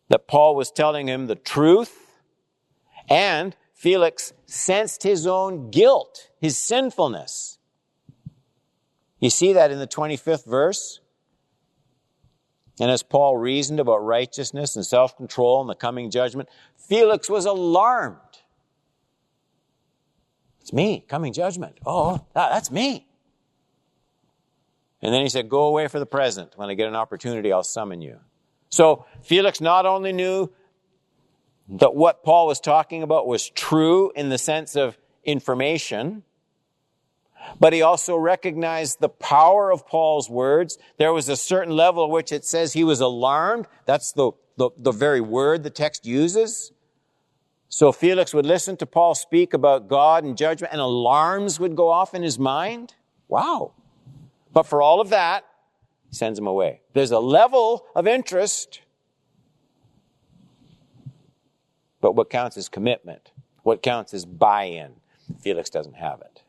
that 0.09 0.29
Paul 0.29 0.55
was 0.55 0.71
telling 0.71 1.09
him 1.09 1.27
the 1.27 1.35
truth, 1.35 2.23
and 3.09 3.57
Felix 3.73 4.33
sensed 4.47 5.03
his 5.03 5.27
own 5.27 5.71
guilt, 5.71 6.31
his 6.41 6.57
sinfulness. 6.57 7.59
You 9.19 9.31
see 9.31 9.53
that 9.55 9.71
in 9.71 9.79
the 9.79 9.87
25th 9.87 10.47
verse? 10.47 11.01
And 12.81 12.91
as 12.91 13.03
Paul 13.03 13.37
reasoned 13.37 13.79
about 13.79 13.99
righteousness 13.99 14.75
and 14.77 14.85
self 14.85 15.17
control 15.17 15.61
and 15.61 15.71
the 15.71 15.75
coming 15.75 16.11
judgment, 16.11 16.49
Felix 16.77 17.31
was 17.31 17.47
alarmed. 17.47 18.19
It's 20.61 20.73
me, 20.73 21.05
coming 21.09 21.33
judgment. 21.33 21.79
Oh, 21.87 22.27
that's 22.35 22.71
me. 22.71 23.07
And 25.03 25.13
then 25.13 25.21
he 25.21 25.29
said, 25.29 25.49
Go 25.49 25.65
away 25.65 25.89
for 25.89 25.99
the 25.99 26.07
present. 26.07 26.53
When 26.57 26.69
I 26.69 26.75
get 26.75 26.89
an 26.89 26.97
opportunity, 26.97 27.53
I'll 27.53 27.63
summon 27.63 28.01
you. 28.01 28.19
So 28.75 29.07
Felix 29.23 29.61
not 29.61 29.87
only 29.87 30.13
knew 30.13 30.51
that 31.69 31.95
what 31.95 32.25
Paul 32.25 32.49
was 32.49 32.59
talking 32.59 33.05
about 33.05 33.25
was 33.25 33.49
true 33.49 34.11
in 34.17 34.31
the 34.31 34.37
sense 34.37 34.75
of 34.75 34.99
information, 35.23 36.25
but 37.61 37.73
he 37.73 37.83
also 37.83 38.17
recognized 38.17 38.99
the 38.99 39.09
power 39.09 39.71
of 39.71 39.87
Paul's 39.87 40.29
words. 40.29 40.77
There 40.99 41.13
was 41.13 41.29
a 41.29 41.37
certain 41.37 41.77
level 41.77 42.03
at 42.03 42.11
which 42.11 42.33
it 42.33 42.45
says 42.45 42.73
he 42.73 42.83
was 42.83 43.01
alarmed. 43.01 43.69
That's 43.87 44.11
the, 44.11 44.33
the, 44.57 44.71
the 44.77 44.93
very 44.93 45.21
word 45.21 45.63
the 45.63 45.71
text 45.71 46.05
uses. 46.05 46.73
So 47.69 47.93
Felix 47.93 48.35
would 48.35 48.45
listen 48.45 48.77
to 48.79 48.87
Paul 48.87 49.15
speak 49.15 49.55
about 49.55 49.87
God 49.87 50.25
and 50.25 50.37
judgment, 50.37 50.73
and 50.73 50.81
alarms 50.81 51.61
would 51.61 51.77
go 51.77 51.91
off 51.91 52.13
in 52.13 52.25
his 52.25 52.41
mind. 52.41 52.95
Wow. 53.29 53.75
But 54.53 54.65
for 54.65 54.83
all 54.83 55.01
of 55.01 55.11
that, 55.11 55.45
sends 56.15 56.39
him 56.39 56.47
away. 56.47 56.81
There's 56.93 57.11
a 57.11 57.19
level 57.19 57.87
of 57.95 58.07
interest, 58.07 58.81
But 62.05 62.17
what 62.17 62.29
counts 62.29 62.59
is 62.59 62.69
commitment. 62.69 63.33
What 63.63 63.83
counts 63.83 64.13
is 64.13 64.27
buy 64.27 64.65
in. 64.65 64.97
Felix 65.41 65.71
doesn't 65.71 65.95
have 65.95 66.21
it. 66.21 66.43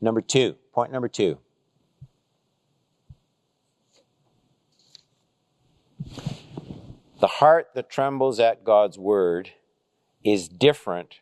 Number 0.00 0.20
two, 0.20 0.54
point 0.72 0.92
number 0.92 1.08
two. 1.08 1.38
The 7.18 7.26
heart 7.26 7.70
that 7.74 7.90
trembles 7.90 8.38
at 8.38 8.62
God's 8.62 9.00
word 9.00 9.50
is 10.22 10.48
different 10.48 11.21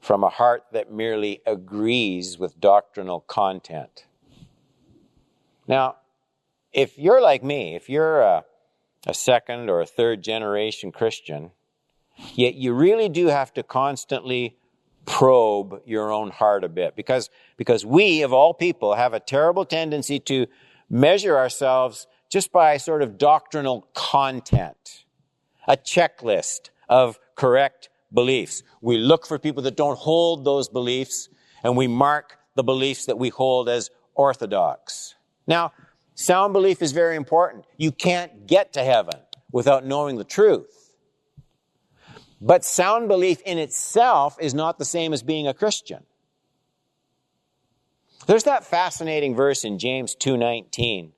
from 0.00 0.22
a 0.22 0.28
heart 0.28 0.64
that 0.72 0.92
merely 0.92 1.40
agrees 1.46 2.38
with 2.38 2.60
doctrinal 2.60 3.20
content. 3.20 4.06
Now, 5.66 5.96
if 6.72 6.98
you're 6.98 7.22
like 7.22 7.42
me, 7.42 7.74
if 7.74 7.88
you're 7.88 8.20
a, 8.20 8.44
a 9.06 9.14
second 9.14 9.68
or 9.70 9.80
a 9.80 9.86
third 9.86 10.22
generation 10.22 10.92
Christian, 10.92 11.50
yet 12.34 12.54
you 12.54 12.72
really 12.72 13.08
do 13.08 13.26
have 13.26 13.52
to 13.54 13.62
constantly 13.62 14.56
probe 15.06 15.80
your 15.86 16.12
own 16.12 16.30
heart 16.30 16.64
a 16.64 16.68
bit 16.68 16.96
because, 16.96 17.30
because 17.56 17.84
we, 17.84 18.22
of 18.22 18.32
all 18.32 18.52
people, 18.52 18.94
have 18.94 19.14
a 19.14 19.20
terrible 19.20 19.64
tendency 19.64 20.18
to 20.20 20.46
measure 20.90 21.36
ourselves 21.36 22.06
just 22.28 22.52
by 22.52 22.76
sort 22.76 23.02
of 23.02 23.18
doctrinal 23.18 23.88
content, 23.94 25.04
a 25.66 25.76
checklist 25.76 26.70
of 26.88 27.18
correct 27.36 27.88
beliefs. 28.12 28.62
We 28.80 28.98
look 28.98 29.26
for 29.26 29.38
people 29.38 29.62
that 29.64 29.76
don't 29.76 29.98
hold 29.98 30.44
those 30.44 30.68
beliefs 30.68 31.28
and 31.62 31.76
we 31.76 31.86
mark 31.86 32.38
the 32.54 32.62
beliefs 32.62 33.06
that 33.06 33.18
we 33.18 33.28
hold 33.28 33.68
as 33.68 33.90
orthodox. 34.14 35.14
Now, 35.46 35.72
sound 36.14 36.52
belief 36.52 36.82
is 36.82 36.92
very 36.92 37.16
important. 37.16 37.64
You 37.76 37.92
can't 37.92 38.46
get 38.46 38.72
to 38.74 38.84
heaven 38.84 39.20
without 39.52 39.84
knowing 39.84 40.16
the 40.16 40.24
truth. 40.24 40.94
But 42.40 42.64
sound 42.64 43.08
belief 43.08 43.40
in 43.42 43.58
itself 43.58 44.36
is 44.40 44.54
not 44.54 44.78
the 44.78 44.84
same 44.84 45.12
as 45.12 45.22
being 45.22 45.46
a 45.46 45.54
Christian. 45.54 46.04
There's 48.26 48.44
that 48.44 48.64
fascinating 48.64 49.34
verse 49.34 49.64
in 49.64 49.78
James 49.78 50.14
2:19. 50.14 51.12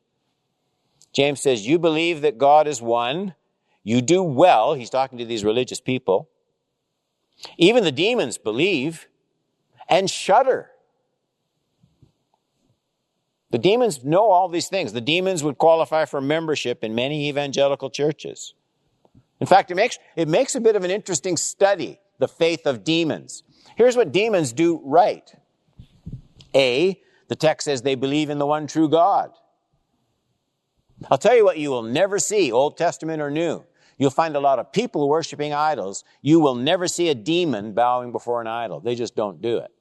James 1.13 1.41
says, 1.41 1.67
"You 1.67 1.79
believe 1.79 2.21
that 2.21 2.39
God 2.39 2.69
is 2.69 2.83
one, 2.83 3.35
you 3.83 4.03
do 4.03 4.23
well." 4.23 4.75
He's 4.75 4.91
talking 4.91 5.19
to 5.19 5.25
these 5.25 5.45
religious 5.45 5.81
people. 5.81 6.29
Even 7.57 7.85
the 7.85 7.93
demons 7.93 8.39
believe 8.39 9.09
and 9.89 10.11
shudder. 10.11 10.71
The 13.51 13.59
demons 13.59 14.05
know 14.05 14.31
all 14.31 14.49
these 14.49 14.69
things. 14.69 14.93
The 14.93 15.01
demons 15.01 15.43
would 15.43 15.57
qualify 15.57 16.05
for 16.05 16.21
membership 16.21 16.85
in 16.85 16.95
many 16.95 17.29
evangelical 17.29 17.89
churches. 17.91 18.55
In 19.41 19.47
fact, 19.47 19.71
it 19.71 19.77
makes, 19.77 19.99
it 20.17 20.29
makes 20.29 20.55
a 20.55 20.61
bit 20.61 20.77
of 20.77 20.85
an 20.85 20.91
interesting 20.91 21.37
study, 21.37 22.01
the 22.19 22.29
faith 22.29 22.67
of 22.67 22.85
demons. 22.85 23.45
Here's 23.77 23.97
what 23.97 24.13
demons 24.13 24.53
do 24.53 24.81
right. 24.85 25.33
A, 26.55 27.01
the 27.29 27.37
text 27.37 27.67
says 27.67 27.83
they 27.83 27.95
believe 27.95 28.31
in 28.31 28.39
the 28.39 28.47
one 28.47 28.67
true 28.67 28.89
God. 28.89 29.31
I'll 31.11 31.19
tell 31.19 31.37
you 31.37 31.45
what 31.45 31.59
you 31.59 31.71
will 31.71 31.85
never 31.85 32.19
see, 32.19 32.51
Old 32.51 32.77
Testament 32.77 33.23
or 33.23 33.31
New. 33.31 33.65
You'll 33.99 34.11
find 34.11 34.37
a 34.37 34.41
lot 34.41 34.59
of 34.59 34.73
people 34.73 35.09
worshiping 35.09 35.53
idols. 35.53 36.05
You 36.23 36.41
will 36.41 36.55
never 36.55 36.87
see 36.87 37.09
a 37.09 37.15
demon 37.15 37.73
bowing 37.73 38.13
before 38.13 38.41
an 38.41 38.47
idol. 38.47 38.81
They 38.81 38.95
just 38.95 39.17
don't 39.17 39.43
do 39.43 39.59
it. 39.59 39.73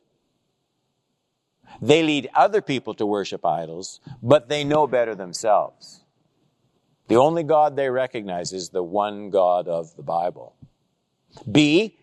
They 1.81 2.01
lead 2.01 2.29
other 2.33 2.61
people 2.61 2.95
to 2.95 3.05
worship 3.05 3.45
idols, 3.45 3.99
but 4.23 4.49
they 4.49 4.63
know 4.63 4.87
better 4.87 5.13
themselves. 5.13 6.01
The 7.07 7.15
only 7.15 7.43
God 7.43 7.75
they 7.75 7.89
recognize 7.89 8.51
is 8.51 8.69
the 8.69 8.83
one 8.83 9.29
God 9.29 9.67
of 9.67 9.95
the 9.95 10.03
Bible. 10.03 10.55
B, 11.49 11.97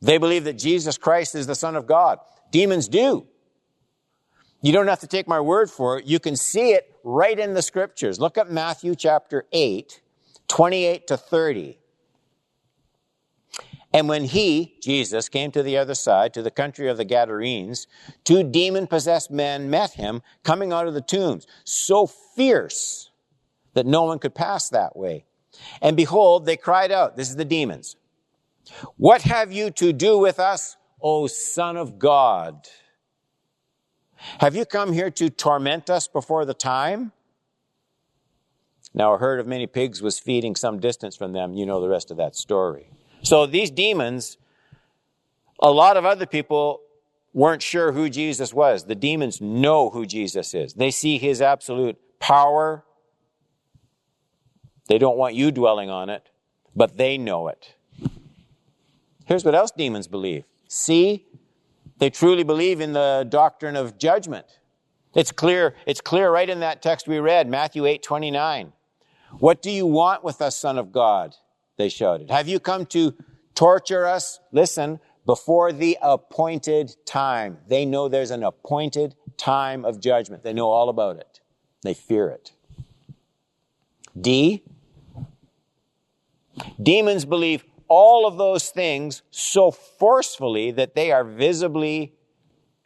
they 0.00 0.18
believe 0.18 0.44
that 0.44 0.58
Jesus 0.58 0.96
Christ 0.96 1.34
is 1.34 1.46
the 1.46 1.54
Son 1.54 1.74
of 1.74 1.86
God. 1.86 2.20
Demons 2.52 2.88
do. 2.88 3.26
You 4.62 4.72
don't 4.72 4.88
have 4.88 5.00
to 5.00 5.06
take 5.06 5.28
my 5.28 5.40
word 5.40 5.70
for 5.70 5.98
it. 5.98 6.06
You 6.06 6.18
can 6.18 6.36
see 6.36 6.70
it 6.70 6.94
right 7.04 7.38
in 7.38 7.54
the 7.54 7.62
scriptures. 7.62 8.18
Look 8.20 8.38
at 8.38 8.50
Matthew 8.50 8.94
chapter 8.94 9.46
8, 9.52 10.00
28 10.48 11.06
to 11.08 11.16
30. 11.16 11.78
And 13.92 14.08
when 14.08 14.24
he, 14.24 14.76
Jesus, 14.82 15.28
came 15.28 15.50
to 15.52 15.62
the 15.62 15.78
other 15.78 15.94
side, 15.94 16.34
to 16.34 16.42
the 16.42 16.50
country 16.50 16.88
of 16.88 16.98
the 16.98 17.04
Gadarenes, 17.04 17.86
two 18.24 18.42
demon 18.42 18.86
possessed 18.86 19.30
men 19.30 19.70
met 19.70 19.92
him 19.92 20.22
coming 20.44 20.72
out 20.72 20.86
of 20.86 20.94
the 20.94 21.00
tombs, 21.00 21.46
so 21.64 22.06
fierce 22.06 23.10
that 23.74 23.86
no 23.86 24.02
one 24.02 24.18
could 24.18 24.34
pass 24.34 24.68
that 24.68 24.96
way. 24.96 25.24
And 25.80 25.96
behold, 25.96 26.44
they 26.44 26.56
cried 26.56 26.92
out, 26.92 27.16
this 27.16 27.30
is 27.30 27.36
the 27.36 27.44
demons, 27.44 27.96
What 28.96 29.22
have 29.22 29.52
you 29.52 29.70
to 29.72 29.92
do 29.92 30.18
with 30.18 30.38
us, 30.38 30.76
O 31.00 31.26
Son 31.26 31.76
of 31.76 31.98
God? 31.98 32.68
Have 34.40 34.56
you 34.56 34.64
come 34.66 34.92
here 34.92 35.10
to 35.12 35.30
torment 35.30 35.88
us 35.88 36.08
before 36.08 36.44
the 36.44 36.54
time? 36.54 37.12
Now, 38.96 39.12
a 39.12 39.18
herd 39.18 39.38
of 39.38 39.46
many 39.46 39.66
pigs 39.66 40.00
was 40.00 40.18
feeding 40.18 40.56
some 40.56 40.80
distance 40.80 41.14
from 41.14 41.34
them. 41.34 41.52
You 41.52 41.66
know 41.66 41.82
the 41.82 41.88
rest 41.88 42.10
of 42.10 42.16
that 42.16 42.34
story. 42.34 42.90
So 43.22 43.44
these 43.44 43.70
demons, 43.70 44.38
a 45.60 45.70
lot 45.70 45.98
of 45.98 46.06
other 46.06 46.24
people 46.24 46.80
weren't 47.34 47.60
sure 47.60 47.92
who 47.92 48.08
Jesus 48.08 48.54
was. 48.54 48.84
The 48.84 48.94
demons 48.94 49.38
know 49.38 49.90
who 49.90 50.06
Jesus 50.06 50.54
is. 50.54 50.72
They 50.72 50.90
see 50.90 51.18
his 51.18 51.42
absolute 51.42 51.98
power, 52.18 52.82
they 54.88 54.98
don't 54.98 55.18
want 55.18 55.34
you 55.34 55.50
dwelling 55.50 55.90
on 55.90 56.08
it, 56.08 56.30
but 56.74 56.96
they 56.96 57.18
know 57.18 57.48
it. 57.48 57.74
Here's 59.26 59.44
what 59.44 59.54
else 59.54 59.72
demons 59.72 60.06
believe. 60.06 60.44
See, 60.68 61.26
they 61.98 62.08
truly 62.08 62.44
believe 62.44 62.80
in 62.80 62.94
the 62.94 63.26
doctrine 63.28 63.76
of 63.76 63.98
judgment. 63.98 64.46
It's 65.14 65.32
clear, 65.32 65.74
it's 65.86 66.00
clear 66.00 66.30
right 66.30 66.48
in 66.48 66.60
that 66.60 66.80
text 66.82 67.08
we 67.08 67.18
read, 67.18 67.48
Matthew 67.48 67.84
8, 67.84 68.02
29. 68.02 68.72
What 69.38 69.62
do 69.62 69.70
you 69.70 69.86
want 69.86 70.24
with 70.24 70.40
us, 70.40 70.56
Son 70.56 70.78
of 70.78 70.92
God? 70.92 71.34
They 71.76 71.88
shouted. 71.88 72.30
Have 72.30 72.48
you 72.48 72.58
come 72.58 72.86
to 72.86 73.14
torture 73.54 74.06
us? 74.06 74.40
Listen, 74.52 75.00
before 75.26 75.72
the 75.72 75.98
appointed 76.00 76.94
time. 77.04 77.58
They 77.66 77.84
know 77.84 78.08
there's 78.08 78.30
an 78.30 78.44
appointed 78.44 79.16
time 79.36 79.84
of 79.84 80.00
judgment. 80.00 80.44
They 80.44 80.52
know 80.52 80.70
all 80.70 80.88
about 80.88 81.16
it. 81.16 81.40
They 81.82 81.94
fear 81.94 82.28
it. 82.28 82.52
D, 84.18 84.62
Demons 86.82 87.24
believe 87.24 87.64
all 87.88 88.26
of 88.26 88.38
those 88.38 88.70
things 88.70 89.22
so 89.30 89.70
forcefully 89.70 90.70
that 90.70 90.94
they 90.94 91.12
are 91.12 91.24
visibly 91.24 92.14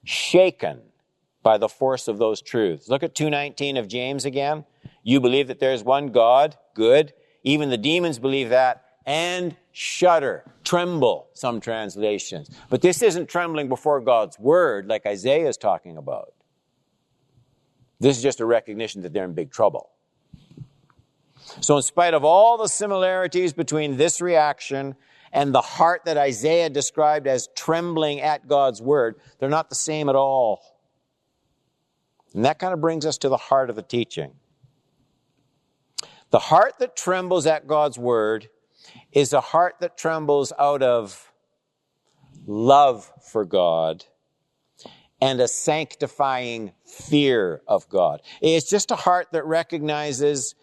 shaken 0.04 0.80
by 1.42 1.56
the 1.56 1.68
force 1.68 2.08
of 2.08 2.18
those 2.18 2.42
truths. 2.42 2.88
Look 2.88 3.02
at 3.02 3.14
219 3.14 3.76
of 3.76 3.86
James 3.86 4.24
again. 4.24 4.64
You 5.02 5.20
believe 5.20 5.48
that 5.48 5.58
there 5.58 5.72
is 5.72 5.82
one 5.82 6.08
God, 6.08 6.56
good. 6.74 7.12
Even 7.42 7.70
the 7.70 7.78
demons 7.78 8.18
believe 8.18 8.50
that 8.50 8.84
and 9.06 9.56
shudder, 9.72 10.44
tremble, 10.62 11.28
some 11.32 11.60
translations. 11.60 12.50
But 12.68 12.82
this 12.82 13.02
isn't 13.02 13.28
trembling 13.28 13.68
before 13.68 14.00
God's 14.00 14.38
word 14.38 14.86
like 14.86 15.06
Isaiah 15.06 15.48
is 15.48 15.56
talking 15.56 15.96
about. 15.96 16.32
This 17.98 18.16
is 18.16 18.22
just 18.22 18.40
a 18.40 18.46
recognition 18.46 19.02
that 19.02 19.12
they're 19.12 19.24
in 19.24 19.34
big 19.34 19.50
trouble. 19.50 19.90
So, 21.60 21.76
in 21.76 21.82
spite 21.82 22.14
of 22.14 22.24
all 22.24 22.56
the 22.56 22.68
similarities 22.68 23.52
between 23.52 23.96
this 23.96 24.20
reaction 24.20 24.94
and 25.32 25.54
the 25.54 25.60
heart 25.60 26.02
that 26.04 26.16
Isaiah 26.16 26.70
described 26.70 27.26
as 27.26 27.48
trembling 27.56 28.20
at 28.20 28.46
God's 28.46 28.80
word, 28.80 29.16
they're 29.38 29.48
not 29.48 29.68
the 29.68 29.74
same 29.74 30.08
at 30.08 30.14
all. 30.14 30.60
And 32.32 32.44
that 32.44 32.58
kind 32.58 32.72
of 32.72 32.80
brings 32.80 33.04
us 33.04 33.18
to 33.18 33.28
the 33.28 33.36
heart 33.36 33.70
of 33.70 33.76
the 33.76 33.82
teaching. 33.82 34.32
The 36.30 36.38
heart 36.38 36.78
that 36.78 36.96
trembles 36.96 37.46
at 37.46 37.66
God's 37.66 37.98
word 37.98 38.48
is 39.12 39.32
a 39.32 39.40
heart 39.40 39.76
that 39.80 39.98
trembles 39.98 40.52
out 40.58 40.82
of 40.82 41.32
love 42.46 43.10
for 43.20 43.44
God 43.44 44.04
and 45.20 45.40
a 45.40 45.48
sanctifying 45.48 46.72
fear 46.86 47.62
of 47.66 47.88
God. 47.88 48.22
It's 48.40 48.70
just 48.70 48.90
a 48.90 48.96
heart 48.96 49.28
that 49.32 49.44
recognizes 49.44 50.54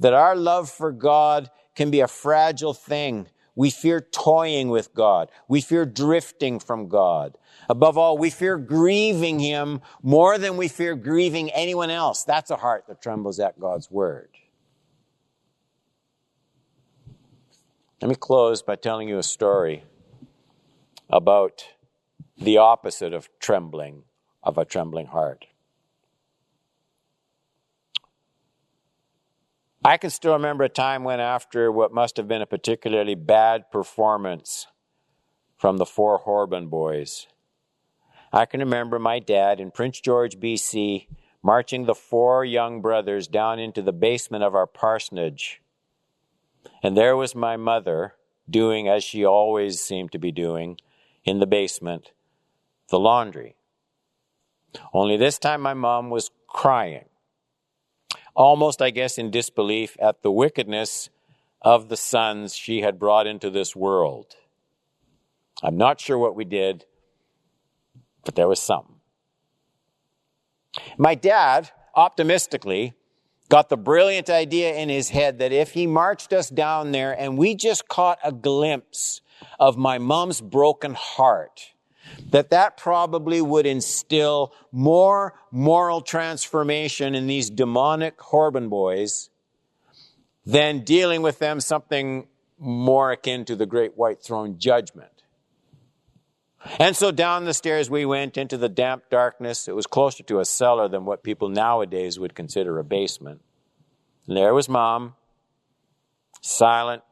that 0.00 0.14
our 0.14 0.36
love 0.36 0.70
for 0.70 0.92
God 0.92 1.50
can 1.74 1.90
be 1.90 2.00
a 2.00 2.08
fragile 2.08 2.74
thing. 2.74 3.26
We 3.54 3.70
fear 3.70 4.00
toying 4.00 4.68
with 4.68 4.94
God. 4.94 5.30
We 5.48 5.60
fear 5.60 5.84
drifting 5.84 6.60
from 6.60 6.88
God. 6.88 7.36
Above 7.68 7.98
all, 7.98 8.16
we 8.16 8.30
fear 8.30 8.56
grieving 8.56 9.40
Him 9.40 9.80
more 10.00 10.38
than 10.38 10.56
we 10.56 10.68
fear 10.68 10.94
grieving 10.94 11.50
anyone 11.50 11.90
else. 11.90 12.22
That's 12.22 12.52
a 12.52 12.56
heart 12.56 12.84
that 12.86 13.02
trembles 13.02 13.40
at 13.40 13.58
God's 13.58 13.90
Word. 13.90 14.37
Let 18.00 18.08
me 18.08 18.14
close 18.14 18.62
by 18.62 18.76
telling 18.76 19.08
you 19.08 19.18
a 19.18 19.24
story 19.24 19.82
about 21.10 21.64
the 22.36 22.58
opposite 22.58 23.12
of 23.12 23.28
trembling, 23.40 24.04
of 24.40 24.56
a 24.56 24.64
trembling 24.64 25.06
heart. 25.06 25.46
I 29.84 29.96
can 29.96 30.10
still 30.10 30.34
remember 30.34 30.62
a 30.62 30.68
time 30.68 31.02
when, 31.02 31.18
after 31.18 31.72
what 31.72 31.92
must 31.92 32.16
have 32.18 32.28
been 32.28 32.42
a 32.42 32.46
particularly 32.46 33.16
bad 33.16 33.68
performance 33.72 34.68
from 35.56 35.78
the 35.78 35.86
four 35.86 36.22
Horban 36.22 36.70
boys, 36.70 37.26
I 38.32 38.46
can 38.46 38.60
remember 38.60 39.00
my 39.00 39.18
dad 39.18 39.58
in 39.58 39.72
Prince 39.72 40.00
George, 40.00 40.38
BC, 40.38 41.08
marching 41.42 41.86
the 41.86 41.96
four 41.96 42.44
young 42.44 42.80
brothers 42.80 43.26
down 43.26 43.58
into 43.58 43.82
the 43.82 43.92
basement 43.92 44.44
of 44.44 44.54
our 44.54 44.68
parsonage. 44.68 45.62
And 46.82 46.96
there 46.96 47.16
was 47.16 47.34
my 47.34 47.56
mother 47.56 48.14
doing 48.48 48.88
as 48.88 49.04
she 49.04 49.24
always 49.24 49.80
seemed 49.80 50.12
to 50.12 50.18
be 50.18 50.32
doing 50.32 50.78
in 51.24 51.38
the 51.38 51.46
basement, 51.46 52.12
the 52.90 52.98
laundry. 52.98 53.56
Only 54.92 55.16
this 55.16 55.38
time 55.38 55.60
my 55.60 55.74
mom 55.74 56.10
was 56.10 56.30
crying, 56.46 57.06
almost, 58.34 58.80
I 58.80 58.90
guess, 58.90 59.18
in 59.18 59.30
disbelief 59.30 59.96
at 60.00 60.22
the 60.22 60.30
wickedness 60.30 61.10
of 61.62 61.88
the 61.88 61.96
sons 61.96 62.54
she 62.54 62.80
had 62.82 62.98
brought 62.98 63.26
into 63.26 63.50
this 63.50 63.74
world. 63.74 64.36
I'm 65.62 65.76
not 65.76 66.00
sure 66.00 66.18
what 66.18 66.36
we 66.36 66.44
did, 66.44 66.84
but 68.24 68.34
there 68.34 68.48
was 68.48 68.60
something. 68.60 68.96
My 70.96 71.14
dad, 71.14 71.70
optimistically, 71.94 72.94
got 73.48 73.68
the 73.68 73.76
brilliant 73.76 74.28
idea 74.28 74.74
in 74.74 74.88
his 74.88 75.08
head 75.08 75.38
that 75.38 75.52
if 75.52 75.72
he 75.72 75.86
marched 75.86 76.32
us 76.32 76.50
down 76.50 76.92
there 76.92 77.12
and 77.18 77.38
we 77.38 77.54
just 77.54 77.88
caught 77.88 78.18
a 78.22 78.32
glimpse 78.32 79.20
of 79.58 79.76
my 79.76 79.98
mom's 79.98 80.40
broken 80.40 80.94
heart, 80.94 81.72
that 82.30 82.50
that 82.50 82.76
probably 82.76 83.40
would 83.40 83.66
instill 83.66 84.52
more 84.72 85.34
moral 85.50 86.00
transformation 86.00 87.14
in 87.14 87.26
these 87.26 87.50
demonic 87.50 88.18
Horban 88.18 88.68
boys 88.68 89.30
than 90.44 90.80
dealing 90.84 91.22
with 91.22 91.38
them 91.38 91.60
something 91.60 92.26
more 92.58 93.12
akin 93.12 93.44
to 93.44 93.56
the 93.56 93.66
great 93.66 93.96
white 93.96 94.22
throne 94.22 94.58
judgment. 94.58 95.17
And 96.78 96.96
so 96.96 97.10
down 97.10 97.44
the 97.44 97.54
stairs 97.54 97.88
we 97.88 98.04
went 98.04 98.36
into 98.36 98.56
the 98.56 98.68
damp 98.68 99.04
darkness. 99.10 99.68
It 99.68 99.76
was 99.76 99.86
closer 99.86 100.22
to 100.24 100.40
a 100.40 100.44
cellar 100.44 100.88
than 100.88 101.04
what 101.04 101.22
people 101.22 101.48
nowadays 101.48 102.18
would 102.18 102.34
consider 102.34 102.78
a 102.78 102.84
basement. 102.84 103.40
And 104.26 104.36
there 104.36 104.52
was 104.52 104.68
mom, 104.68 105.14
silent, 106.40 107.02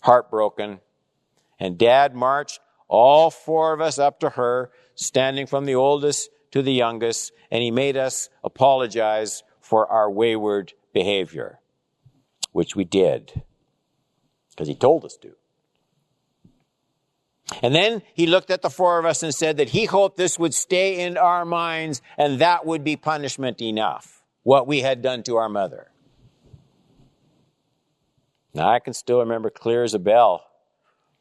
heartbroken, 0.00 0.80
and 1.58 1.78
dad 1.78 2.14
marched 2.14 2.60
all 2.88 3.30
four 3.30 3.72
of 3.72 3.80
us 3.80 3.98
up 3.98 4.20
to 4.20 4.30
her, 4.30 4.70
standing 4.96 5.46
from 5.46 5.64
the 5.64 5.76
oldest 5.76 6.28
to 6.50 6.60
the 6.60 6.72
youngest, 6.72 7.32
and 7.50 7.62
he 7.62 7.70
made 7.70 7.96
us 7.96 8.28
apologize 8.42 9.44
for 9.60 9.86
our 9.86 10.10
wayward 10.10 10.72
behavior, 10.92 11.60
which 12.50 12.74
we 12.74 12.84
did, 12.84 13.42
because 14.50 14.66
he 14.66 14.74
told 14.74 15.04
us 15.04 15.16
to. 15.18 15.36
And 17.62 17.74
then 17.74 18.02
he 18.14 18.26
looked 18.26 18.50
at 18.50 18.62
the 18.62 18.70
four 18.70 18.98
of 18.98 19.04
us 19.04 19.22
and 19.22 19.34
said 19.34 19.56
that 19.56 19.70
he 19.70 19.84
hoped 19.84 20.16
this 20.16 20.38
would 20.38 20.54
stay 20.54 21.00
in 21.00 21.16
our 21.16 21.44
minds 21.44 22.00
and 22.16 22.38
that 22.40 22.64
would 22.64 22.84
be 22.84 22.96
punishment 22.96 23.60
enough, 23.60 24.22
what 24.42 24.66
we 24.66 24.80
had 24.80 25.02
done 25.02 25.22
to 25.24 25.36
our 25.36 25.48
mother. 25.48 25.90
Now 28.54 28.70
I 28.70 28.78
can 28.78 28.94
still 28.94 29.20
remember 29.20 29.50
clear 29.50 29.84
as 29.84 29.94
a 29.94 29.98
bell 29.98 30.46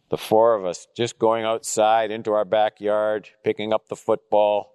the 0.10 0.18
four 0.18 0.56
of 0.56 0.66
us 0.66 0.88
just 0.96 1.20
going 1.20 1.46
outside 1.46 2.10
into 2.10 2.32
our 2.32 2.46
backyard, 2.46 3.30
picking 3.44 3.74
up 3.74 3.88
the 3.88 3.96
football, 3.96 4.74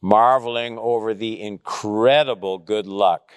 marveling 0.00 0.78
over 0.78 1.14
the 1.14 1.40
incredible 1.40 2.58
good 2.58 2.86
luck 2.86 3.32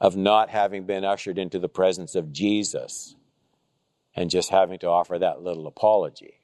of 0.00 0.16
not 0.16 0.48
having 0.48 0.84
been 0.84 1.04
ushered 1.04 1.38
into 1.38 1.58
the 1.58 1.68
presence 1.68 2.14
of 2.14 2.32
Jesus 2.32 3.14
and 4.14 4.30
just 4.30 4.50
having 4.50 4.78
to 4.80 4.88
offer 4.88 5.18
that 5.18 5.42
little 5.42 5.66
apology. 5.66 6.34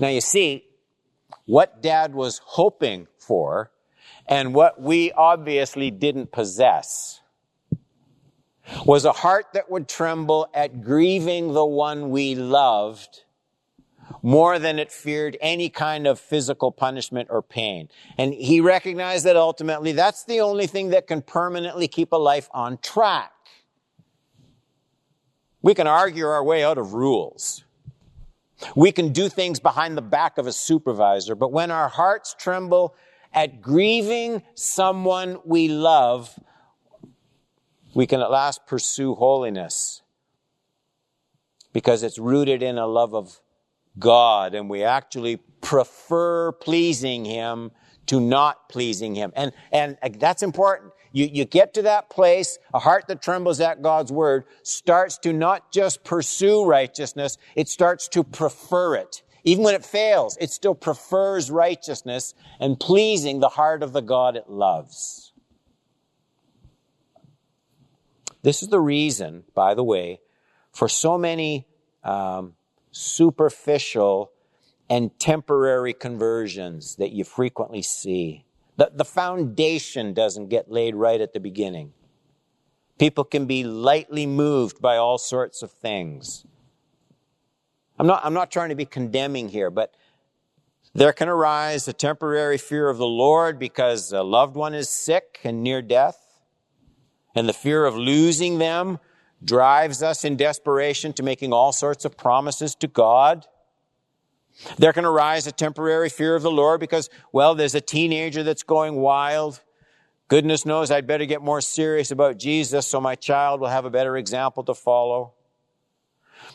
Now, 0.00 0.08
you 0.08 0.20
see, 0.20 0.64
what 1.46 1.82
dad 1.82 2.14
was 2.14 2.40
hoping 2.44 3.06
for 3.18 3.70
and 4.26 4.54
what 4.54 4.80
we 4.80 5.12
obviously 5.12 5.90
didn't 5.90 6.32
possess 6.32 7.20
was 8.84 9.04
a 9.04 9.12
heart 9.12 9.46
that 9.54 9.70
would 9.70 9.88
tremble 9.88 10.48
at 10.52 10.82
grieving 10.82 11.54
the 11.54 11.64
one 11.64 12.10
we 12.10 12.34
loved 12.34 13.22
more 14.22 14.58
than 14.58 14.78
it 14.78 14.90
feared 14.90 15.36
any 15.40 15.68
kind 15.68 16.06
of 16.06 16.18
physical 16.18 16.72
punishment 16.72 17.28
or 17.30 17.42
pain. 17.42 17.88
And 18.16 18.34
he 18.34 18.60
recognized 18.60 19.24
that 19.26 19.36
ultimately 19.36 19.92
that's 19.92 20.24
the 20.24 20.40
only 20.40 20.66
thing 20.66 20.90
that 20.90 21.06
can 21.06 21.22
permanently 21.22 21.88
keep 21.88 22.12
a 22.12 22.16
life 22.16 22.48
on 22.52 22.78
track. 22.78 23.32
We 25.62 25.74
can 25.74 25.86
argue 25.86 26.26
our 26.26 26.42
way 26.42 26.64
out 26.64 26.78
of 26.78 26.94
rules. 26.94 27.64
We 28.74 28.92
can 28.92 29.12
do 29.12 29.28
things 29.28 29.60
behind 29.60 29.96
the 29.96 30.02
back 30.02 30.38
of 30.38 30.46
a 30.46 30.52
supervisor, 30.52 31.34
but 31.34 31.52
when 31.52 31.70
our 31.70 31.88
hearts 31.88 32.34
tremble 32.38 32.94
at 33.32 33.60
grieving 33.60 34.42
someone 34.54 35.38
we 35.44 35.68
love, 35.68 36.38
we 37.94 38.06
can 38.06 38.20
at 38.20 38.30
last 38.30 38.66
pursue 38.66 39.14
holiness 39.14 40.02
because 41.72 42.02
it's 42.02 42.18
rooted 42.18 42.62
in 42.62 42.78
a 42.78 42.86
love 42.86 43.14
of 43.14 43.40
God 43.98 44.54
and 44.54 44.68
we 44.68 44.82
actually 44.82 45.36
prefer 45.60 46.52
pleasing 46.52 47.24
Him 47.24 47.70
to 48.06 48.20
not 48.20 48.68
pleasing 48.68 49.14
Him. 49.14 49.32
And, 49.36 49.52
and 49.72 49.98
that's 50.18 50.42
important. 50.42 50.92
You, 51.12 51.28
you 51.32 51.44
get 51.44 51.74
to 51.74 51.82
that 51.82 52.10
place, 52.10 52.58
a 52.74 52.78
heart 52.78 53.06
that 53.08 53.22
trembles 53.22 53.60
at 53.60 53.82
God's 53.82 54.12
word 54.12 54.44
starts 54.62 55.18
to 55.18 55.32
not 55.32 55.72
just 55.72 56.04
pursue 56.04 56.64
righteousness, 56.64 57.38
it 57.56 57.68
starts 57.68 58.08
to 58.08 58.22
prefer 58.24 58.96
it. 58.96 59.22
Even 59.44 59.64
when 59.64 59.74
it 59.74 59.84
fails, 59.84 60.36
it 60.40 60.50
still 60.50 60.74
prefers 60.74 61.50
righteousness 61.50 62.34
and 62.60 62.78
pleasing 62.78 63.40
the 63.40 63.48
heart 63.48 63.82
of 63.82 63.92
the 63.92 64.02
God 64.02 64.36
it 64.36 64.50
loves. 64.50 65.32
This 68.42 68.62
is 68.62 68.68
the 68.68 68.80
reason, 68.80 69.44
by 69.54 69.74
the 69.74 69.84
way, 69.84 70.20
for 70.72 70.88
so 70.88 71.18
many 71.18 71.66
um, 72.04 72.54
superficial 72.90 74.32
and 74.88 75.18
temporary 75.18 75.92
conversions 75.92 76.96
that 76.96 77.12
you 77.12 77.24
frequently 77.24 77.82
see. 77.82 78.44
The, 78.78 78.92
the 78.94 79.04
foundation 79.04 80.14
doesn't 80.14 80.48
get 80.48 80.70
laid 80.70 80.94
right 80.94 81.20
at 81.20 81.32
the 81.32 81.40
beginning. 81.40 81.92
People 82.98 83.24
can 83.24 83.46
be 83.46 83.64
lightly 83.64 84.24
moved 84.24 84.80
by 84.80 84.96
all 84.96 85.18
sorts 85.18 85.62
of 85.62 85.70
things. 85.70 86.46
I'm 87.98 88.06
not, 88.06 88.24
I'm 88.24 88.34
not 88.34 88.52
trying 88.52 88.68
to 88.68 88.76
be 88.76 88.84
condemning 88.84 89.48
here, 89.48 89.70
but 89.70 89.94
there 90.94 91.12
can 91.12 91.28
arise 91.28 91.88
a 91.88 91.92
temporary 91.92 92.56
fear 92.56 92.88
of 92.88 92.98
the 92.98 93.06
Lord 93.06 93.58
because 93.58 94.12
a 94.12 94.22
loved 94.22 94.54
one 94.54 94.74
is 94.74 94.88
sick 94.88 95.40
and 95.42 95.62
near 95.62 95.82
death. 95.82 96.40
And 97.34 97.48
the 97.48 97.52
fear 97.52 97.84
of 97.84 97.96
losing 97.96 98.58
them 98.58 99.00
drives 99.44 100.02
us 100.04 100.24
in 100.24 100.36
desperation 100.36 101.12
to 101.14 101.22
making 101.24 101.52
all 101.52 101.72
sorts 101.72 102.04
of 102.04 102.16
promises 102.16 102.76
to 102.76 102.86
God. 102.86 103.46
There 104.76 104.92
can 104.92 105.04
arise 105.04 105.46
a 105.46 105.52
temporary 105.52 106.08
fear 106.08 106.34
of 106.34 106.42
the 106.42 106.50
Lord 106.50 106.80
because, 106.80 107.10
well, 107.32 107.54
there's 107.54 107.74
a 107.74 107.80
teenager 107.80 108.42
that's 108.42 108.62
going 108.62 108.96
wild. 108.96 109.60
Goodness 110.26 110.66
knows 110.66 110.90
I'd 110.90 111.06
better 111.06 111.24
get 111.26 111.42
more 111.42 111.60
serious 111.60 112.10
about 112.10 112.38
Jesus 112.38 112.86
so 112.86 113.00
my 113.00 113.14
child 113.14 113.60
will 113.60 113.68
have 113.68 113.84
a 113.84 113.90
better 113.90 114.16
example 114.16 114.64
to 114.64 114.74
follow. 114.74 115.32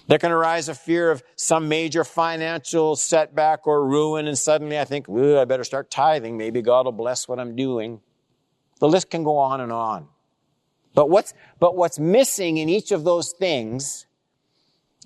There 0.08 0.20
can 0.20 0.32
arise 0.32 0.70
a 0.70 0.76
fear 0.76 1.12
of 1.12 1.24
some 1.36 1.68
major 1.68 2.04
financial 2.04 2.96
setback 2.96 3.68
or 3.68 3.86
ruin, 3.86 4.28
and 4.28 4.38
suddenly 4.38 4.80
I 4.80 4.86
think, 4.86 5.10
I 5.10 5.46
better 5.46 5.64
start 5.64 5.90
tithing. 5.90 6.38
Maybe 6.38 6.62
God 6.62 6.86
will 6.86 6.94
bless 6.94 7.28
what 7.28 7.40
I'm 7.40 7.56
doing. 7.56 8.02
The 8.80 8.88
list 8.88 9.10
can 9.10 9.24
go 9.24 9.38
on 9.38 9.62
and 9.62 9.72
on. 9.72 10.08
But 10.94 11.10
what's, 11.10 11.34
but 11.60 11.76
what's 11.76 12.00
missing 12.00 12.58
in 12.58 12.70
each 12.70 12.92
of 12.92 13.04
those 13.04 13.32
things 13.32 14.06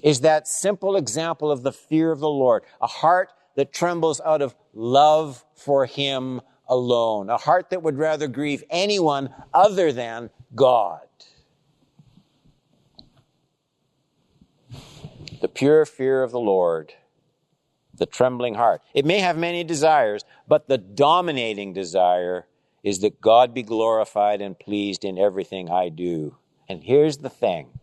is 0.04 0.22
that 0.22 0.48
simple 0.48 0.96
example 0.96 1.52
of 1.52 1.64
the 1.64 1.72
fear 1.72 2.12
of 2.12 2.20
the 2.20 2.30
Lord, 2.30 2.64
a 2.82 2.88
heart 2.88 3.34
that 3.56 3.74
trembles 3.74 4.22
out 4.22 4.42
of 4.42 4.56
love 4.74 5.44
for 5.56 5.86
Him 5.86 6.42
alone, 6.68 7.30
a 7.30 7.38
heart 7.38 7.70
that 7.72 7.82
would 7.82 7.98
rather 7.98 8.28
grieve 8.28 8.64
anyone 8.70 9.34
other 9.54 9.92
than 9.92 10.30
God. 10.56 11.02
The 15.42 15.48
pure 15.48 15.86
fear 15.86 16.24
of 16.24 16.32
the 16.32 16.40
Lord, 16.40 16.94
the 17.94 18.06
trembling 18.06 18.56
heart. 18.56 18.82
It 18.94 19.06
may 19.06 19.20
have 19.20 19.38
many 19.38 19.64
desires, 19.64 20.24
but 20.48 20.68
the 20.68 20.78
dominating 20.78 21.74
desire 21.74 22.48
is 22.84 23.00
that 23.00 23.22
God 23.22 23.54
be 23.54 23.64
glorified 23.64 24.42
and 24.42 24.58
pleased 24.58 25.04
in 25.04 25.18
everything 25.18 25.70
I 25.70 25.90
do. 25.90 26.38
And 26.70 26.84
here's 26.84 27.18
the 27.18 27.30
thing 27.30 27.77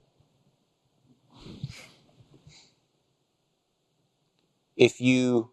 if 4.76 5.00
you 5.00 5.50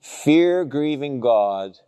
fear 0.00 0.64
grieving 0.64 1.20
God 1.20 1.78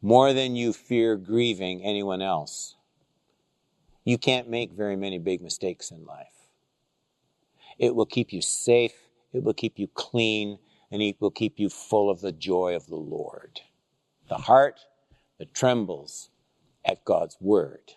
more 0.00 0.32
than 0.32 0.56
you 0.56 0.72
fear 0.72 1.16
grieving 1.16 1.82
anyone 1.82 2.22
else, 2.22 2.76
you 4.04 4.18
can't 4.18 4.48
make 4.48 4.72
very 4.72 4.96
many 4.96 5.18
big 5.18 5.40
mistakes 5.40 5.90
in 5.90 6.04
life. 6.04 6.26
It 7.78 7.94
will 7.94 8.06
keep 8.06 8.32
you 8.32 8.42
safe, 8.42 8.94
it 9.32 9.42
will 9.42 9.54
keep 9.54 9.78
you 9.78 9.88
clean, 9.88 10.58
and 10.90 11.00
it 11.00 11.16
will 11.20 11.30
keep 11.30 11.58
you 11.58 11.68
full 11.68 12.10
of 12.10 12.20
the 12.20 12.32
joy 12.32 12.76
of 12.76 12.86
the 12.86 12.96
Lord. 12.96 13.60
The 14.28 14.36
heart 14.36 14.80
that 15.38 15.54
trembles 15.54 16.30
at 16.84 17.04
God's 17.04 17.36
word. 17.40 17.92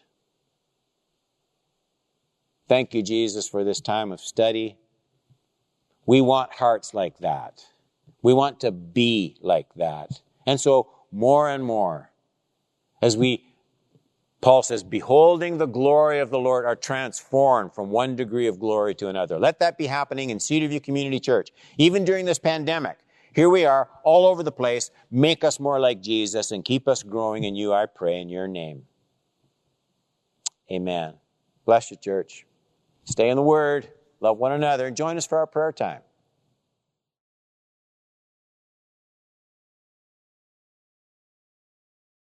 Thank 2.67 2.93
you, 2.93 3.03
Jesus, 3.03 3.47
for 3.47 3.63
this 3.63 3.81
time 3.81 4.11
of 4.11 4.19
study. 4.19 4.77
We 6.05 6.21
want 6.21 6.53
hearts 6.53 6.93
like 6.93 7.17
that. 7.19 7.63
We 8.21 8.33
want 8.33 8.59
to 8.61 8.71
be 8.71 9.37
like 9.41 9.73
that. 9.75 10.21
And 10.45 10.59
so, 10.59 10.89
more 11.11 11.49
and 11.49 11.63
more, 11.63 12.11
as 13.01 13.15
we, 13.15 13.43
Paul 14.41 14.63
says, 14.63 14.83
beholding 14.83 15.57
the 15.57 15.65
glory 15.65 16.19
of 16.19 16.29
the 16.29 16.39
Lord, 16.39 16.65
are 16.65 16.75
transformed 16.75 17.73
from 17.73 17.89
one 17.89 18.15
degree 18.15 18.47
of 18.47 18.59
glory 18.59 18.93
to 18.95 19.07
another. 19.07 19.39
Let 19.39 19.59
that 19.59 19.77
be 19.77 19.87
happening 19.87 20.29
in 20.29 20.37
Cedarview 20.37 20.83
Community 20.83 21.19
Church. 21.19 21.51
Even 21.77 22.03
during 22.05 22.25
this 22.25 22.39
pandemic, 22.39 22.99
here 23.33 23.49
we 23.49 23.65
are 23.65 23.89
all 24.03 24.25
over 24.25 24.43
the 24.43 24.51
place. 24.51 24.91
Make 25.11 25.43
us 25.43 25.59
more 25.59 25.79
like 25.79 26.01
Jesus 26.01 26.51
and 26.51 26.63
keep 26.63 26.87
us 26.87 27.03
growing 27.03 27.43
in 27.43 27.55
you, 27.55 27.73
I 27.73 27.85
pray, 27.85 28.21
in 28.21 28.29
your 28.29 28.47
name. 28.47 28.83
Amen. 30.71 31.15
Bless 31.65 31.91
you, 31.91 31.97
church. 31.97 32.45
Stay 33.03 33.29
in 33.29 33.35
the 33.35 33.43
Word, 33.43 33.87
love 34.25 34.37
one 34.37 34.51
another, 34.51 34.87
and 34.87 34.97
join 34.97 35.17
us 35.17 35.25
for 35.25 35.37
our 35.37 35.47
prayer 35.47 35.71
time. 35.71 36.01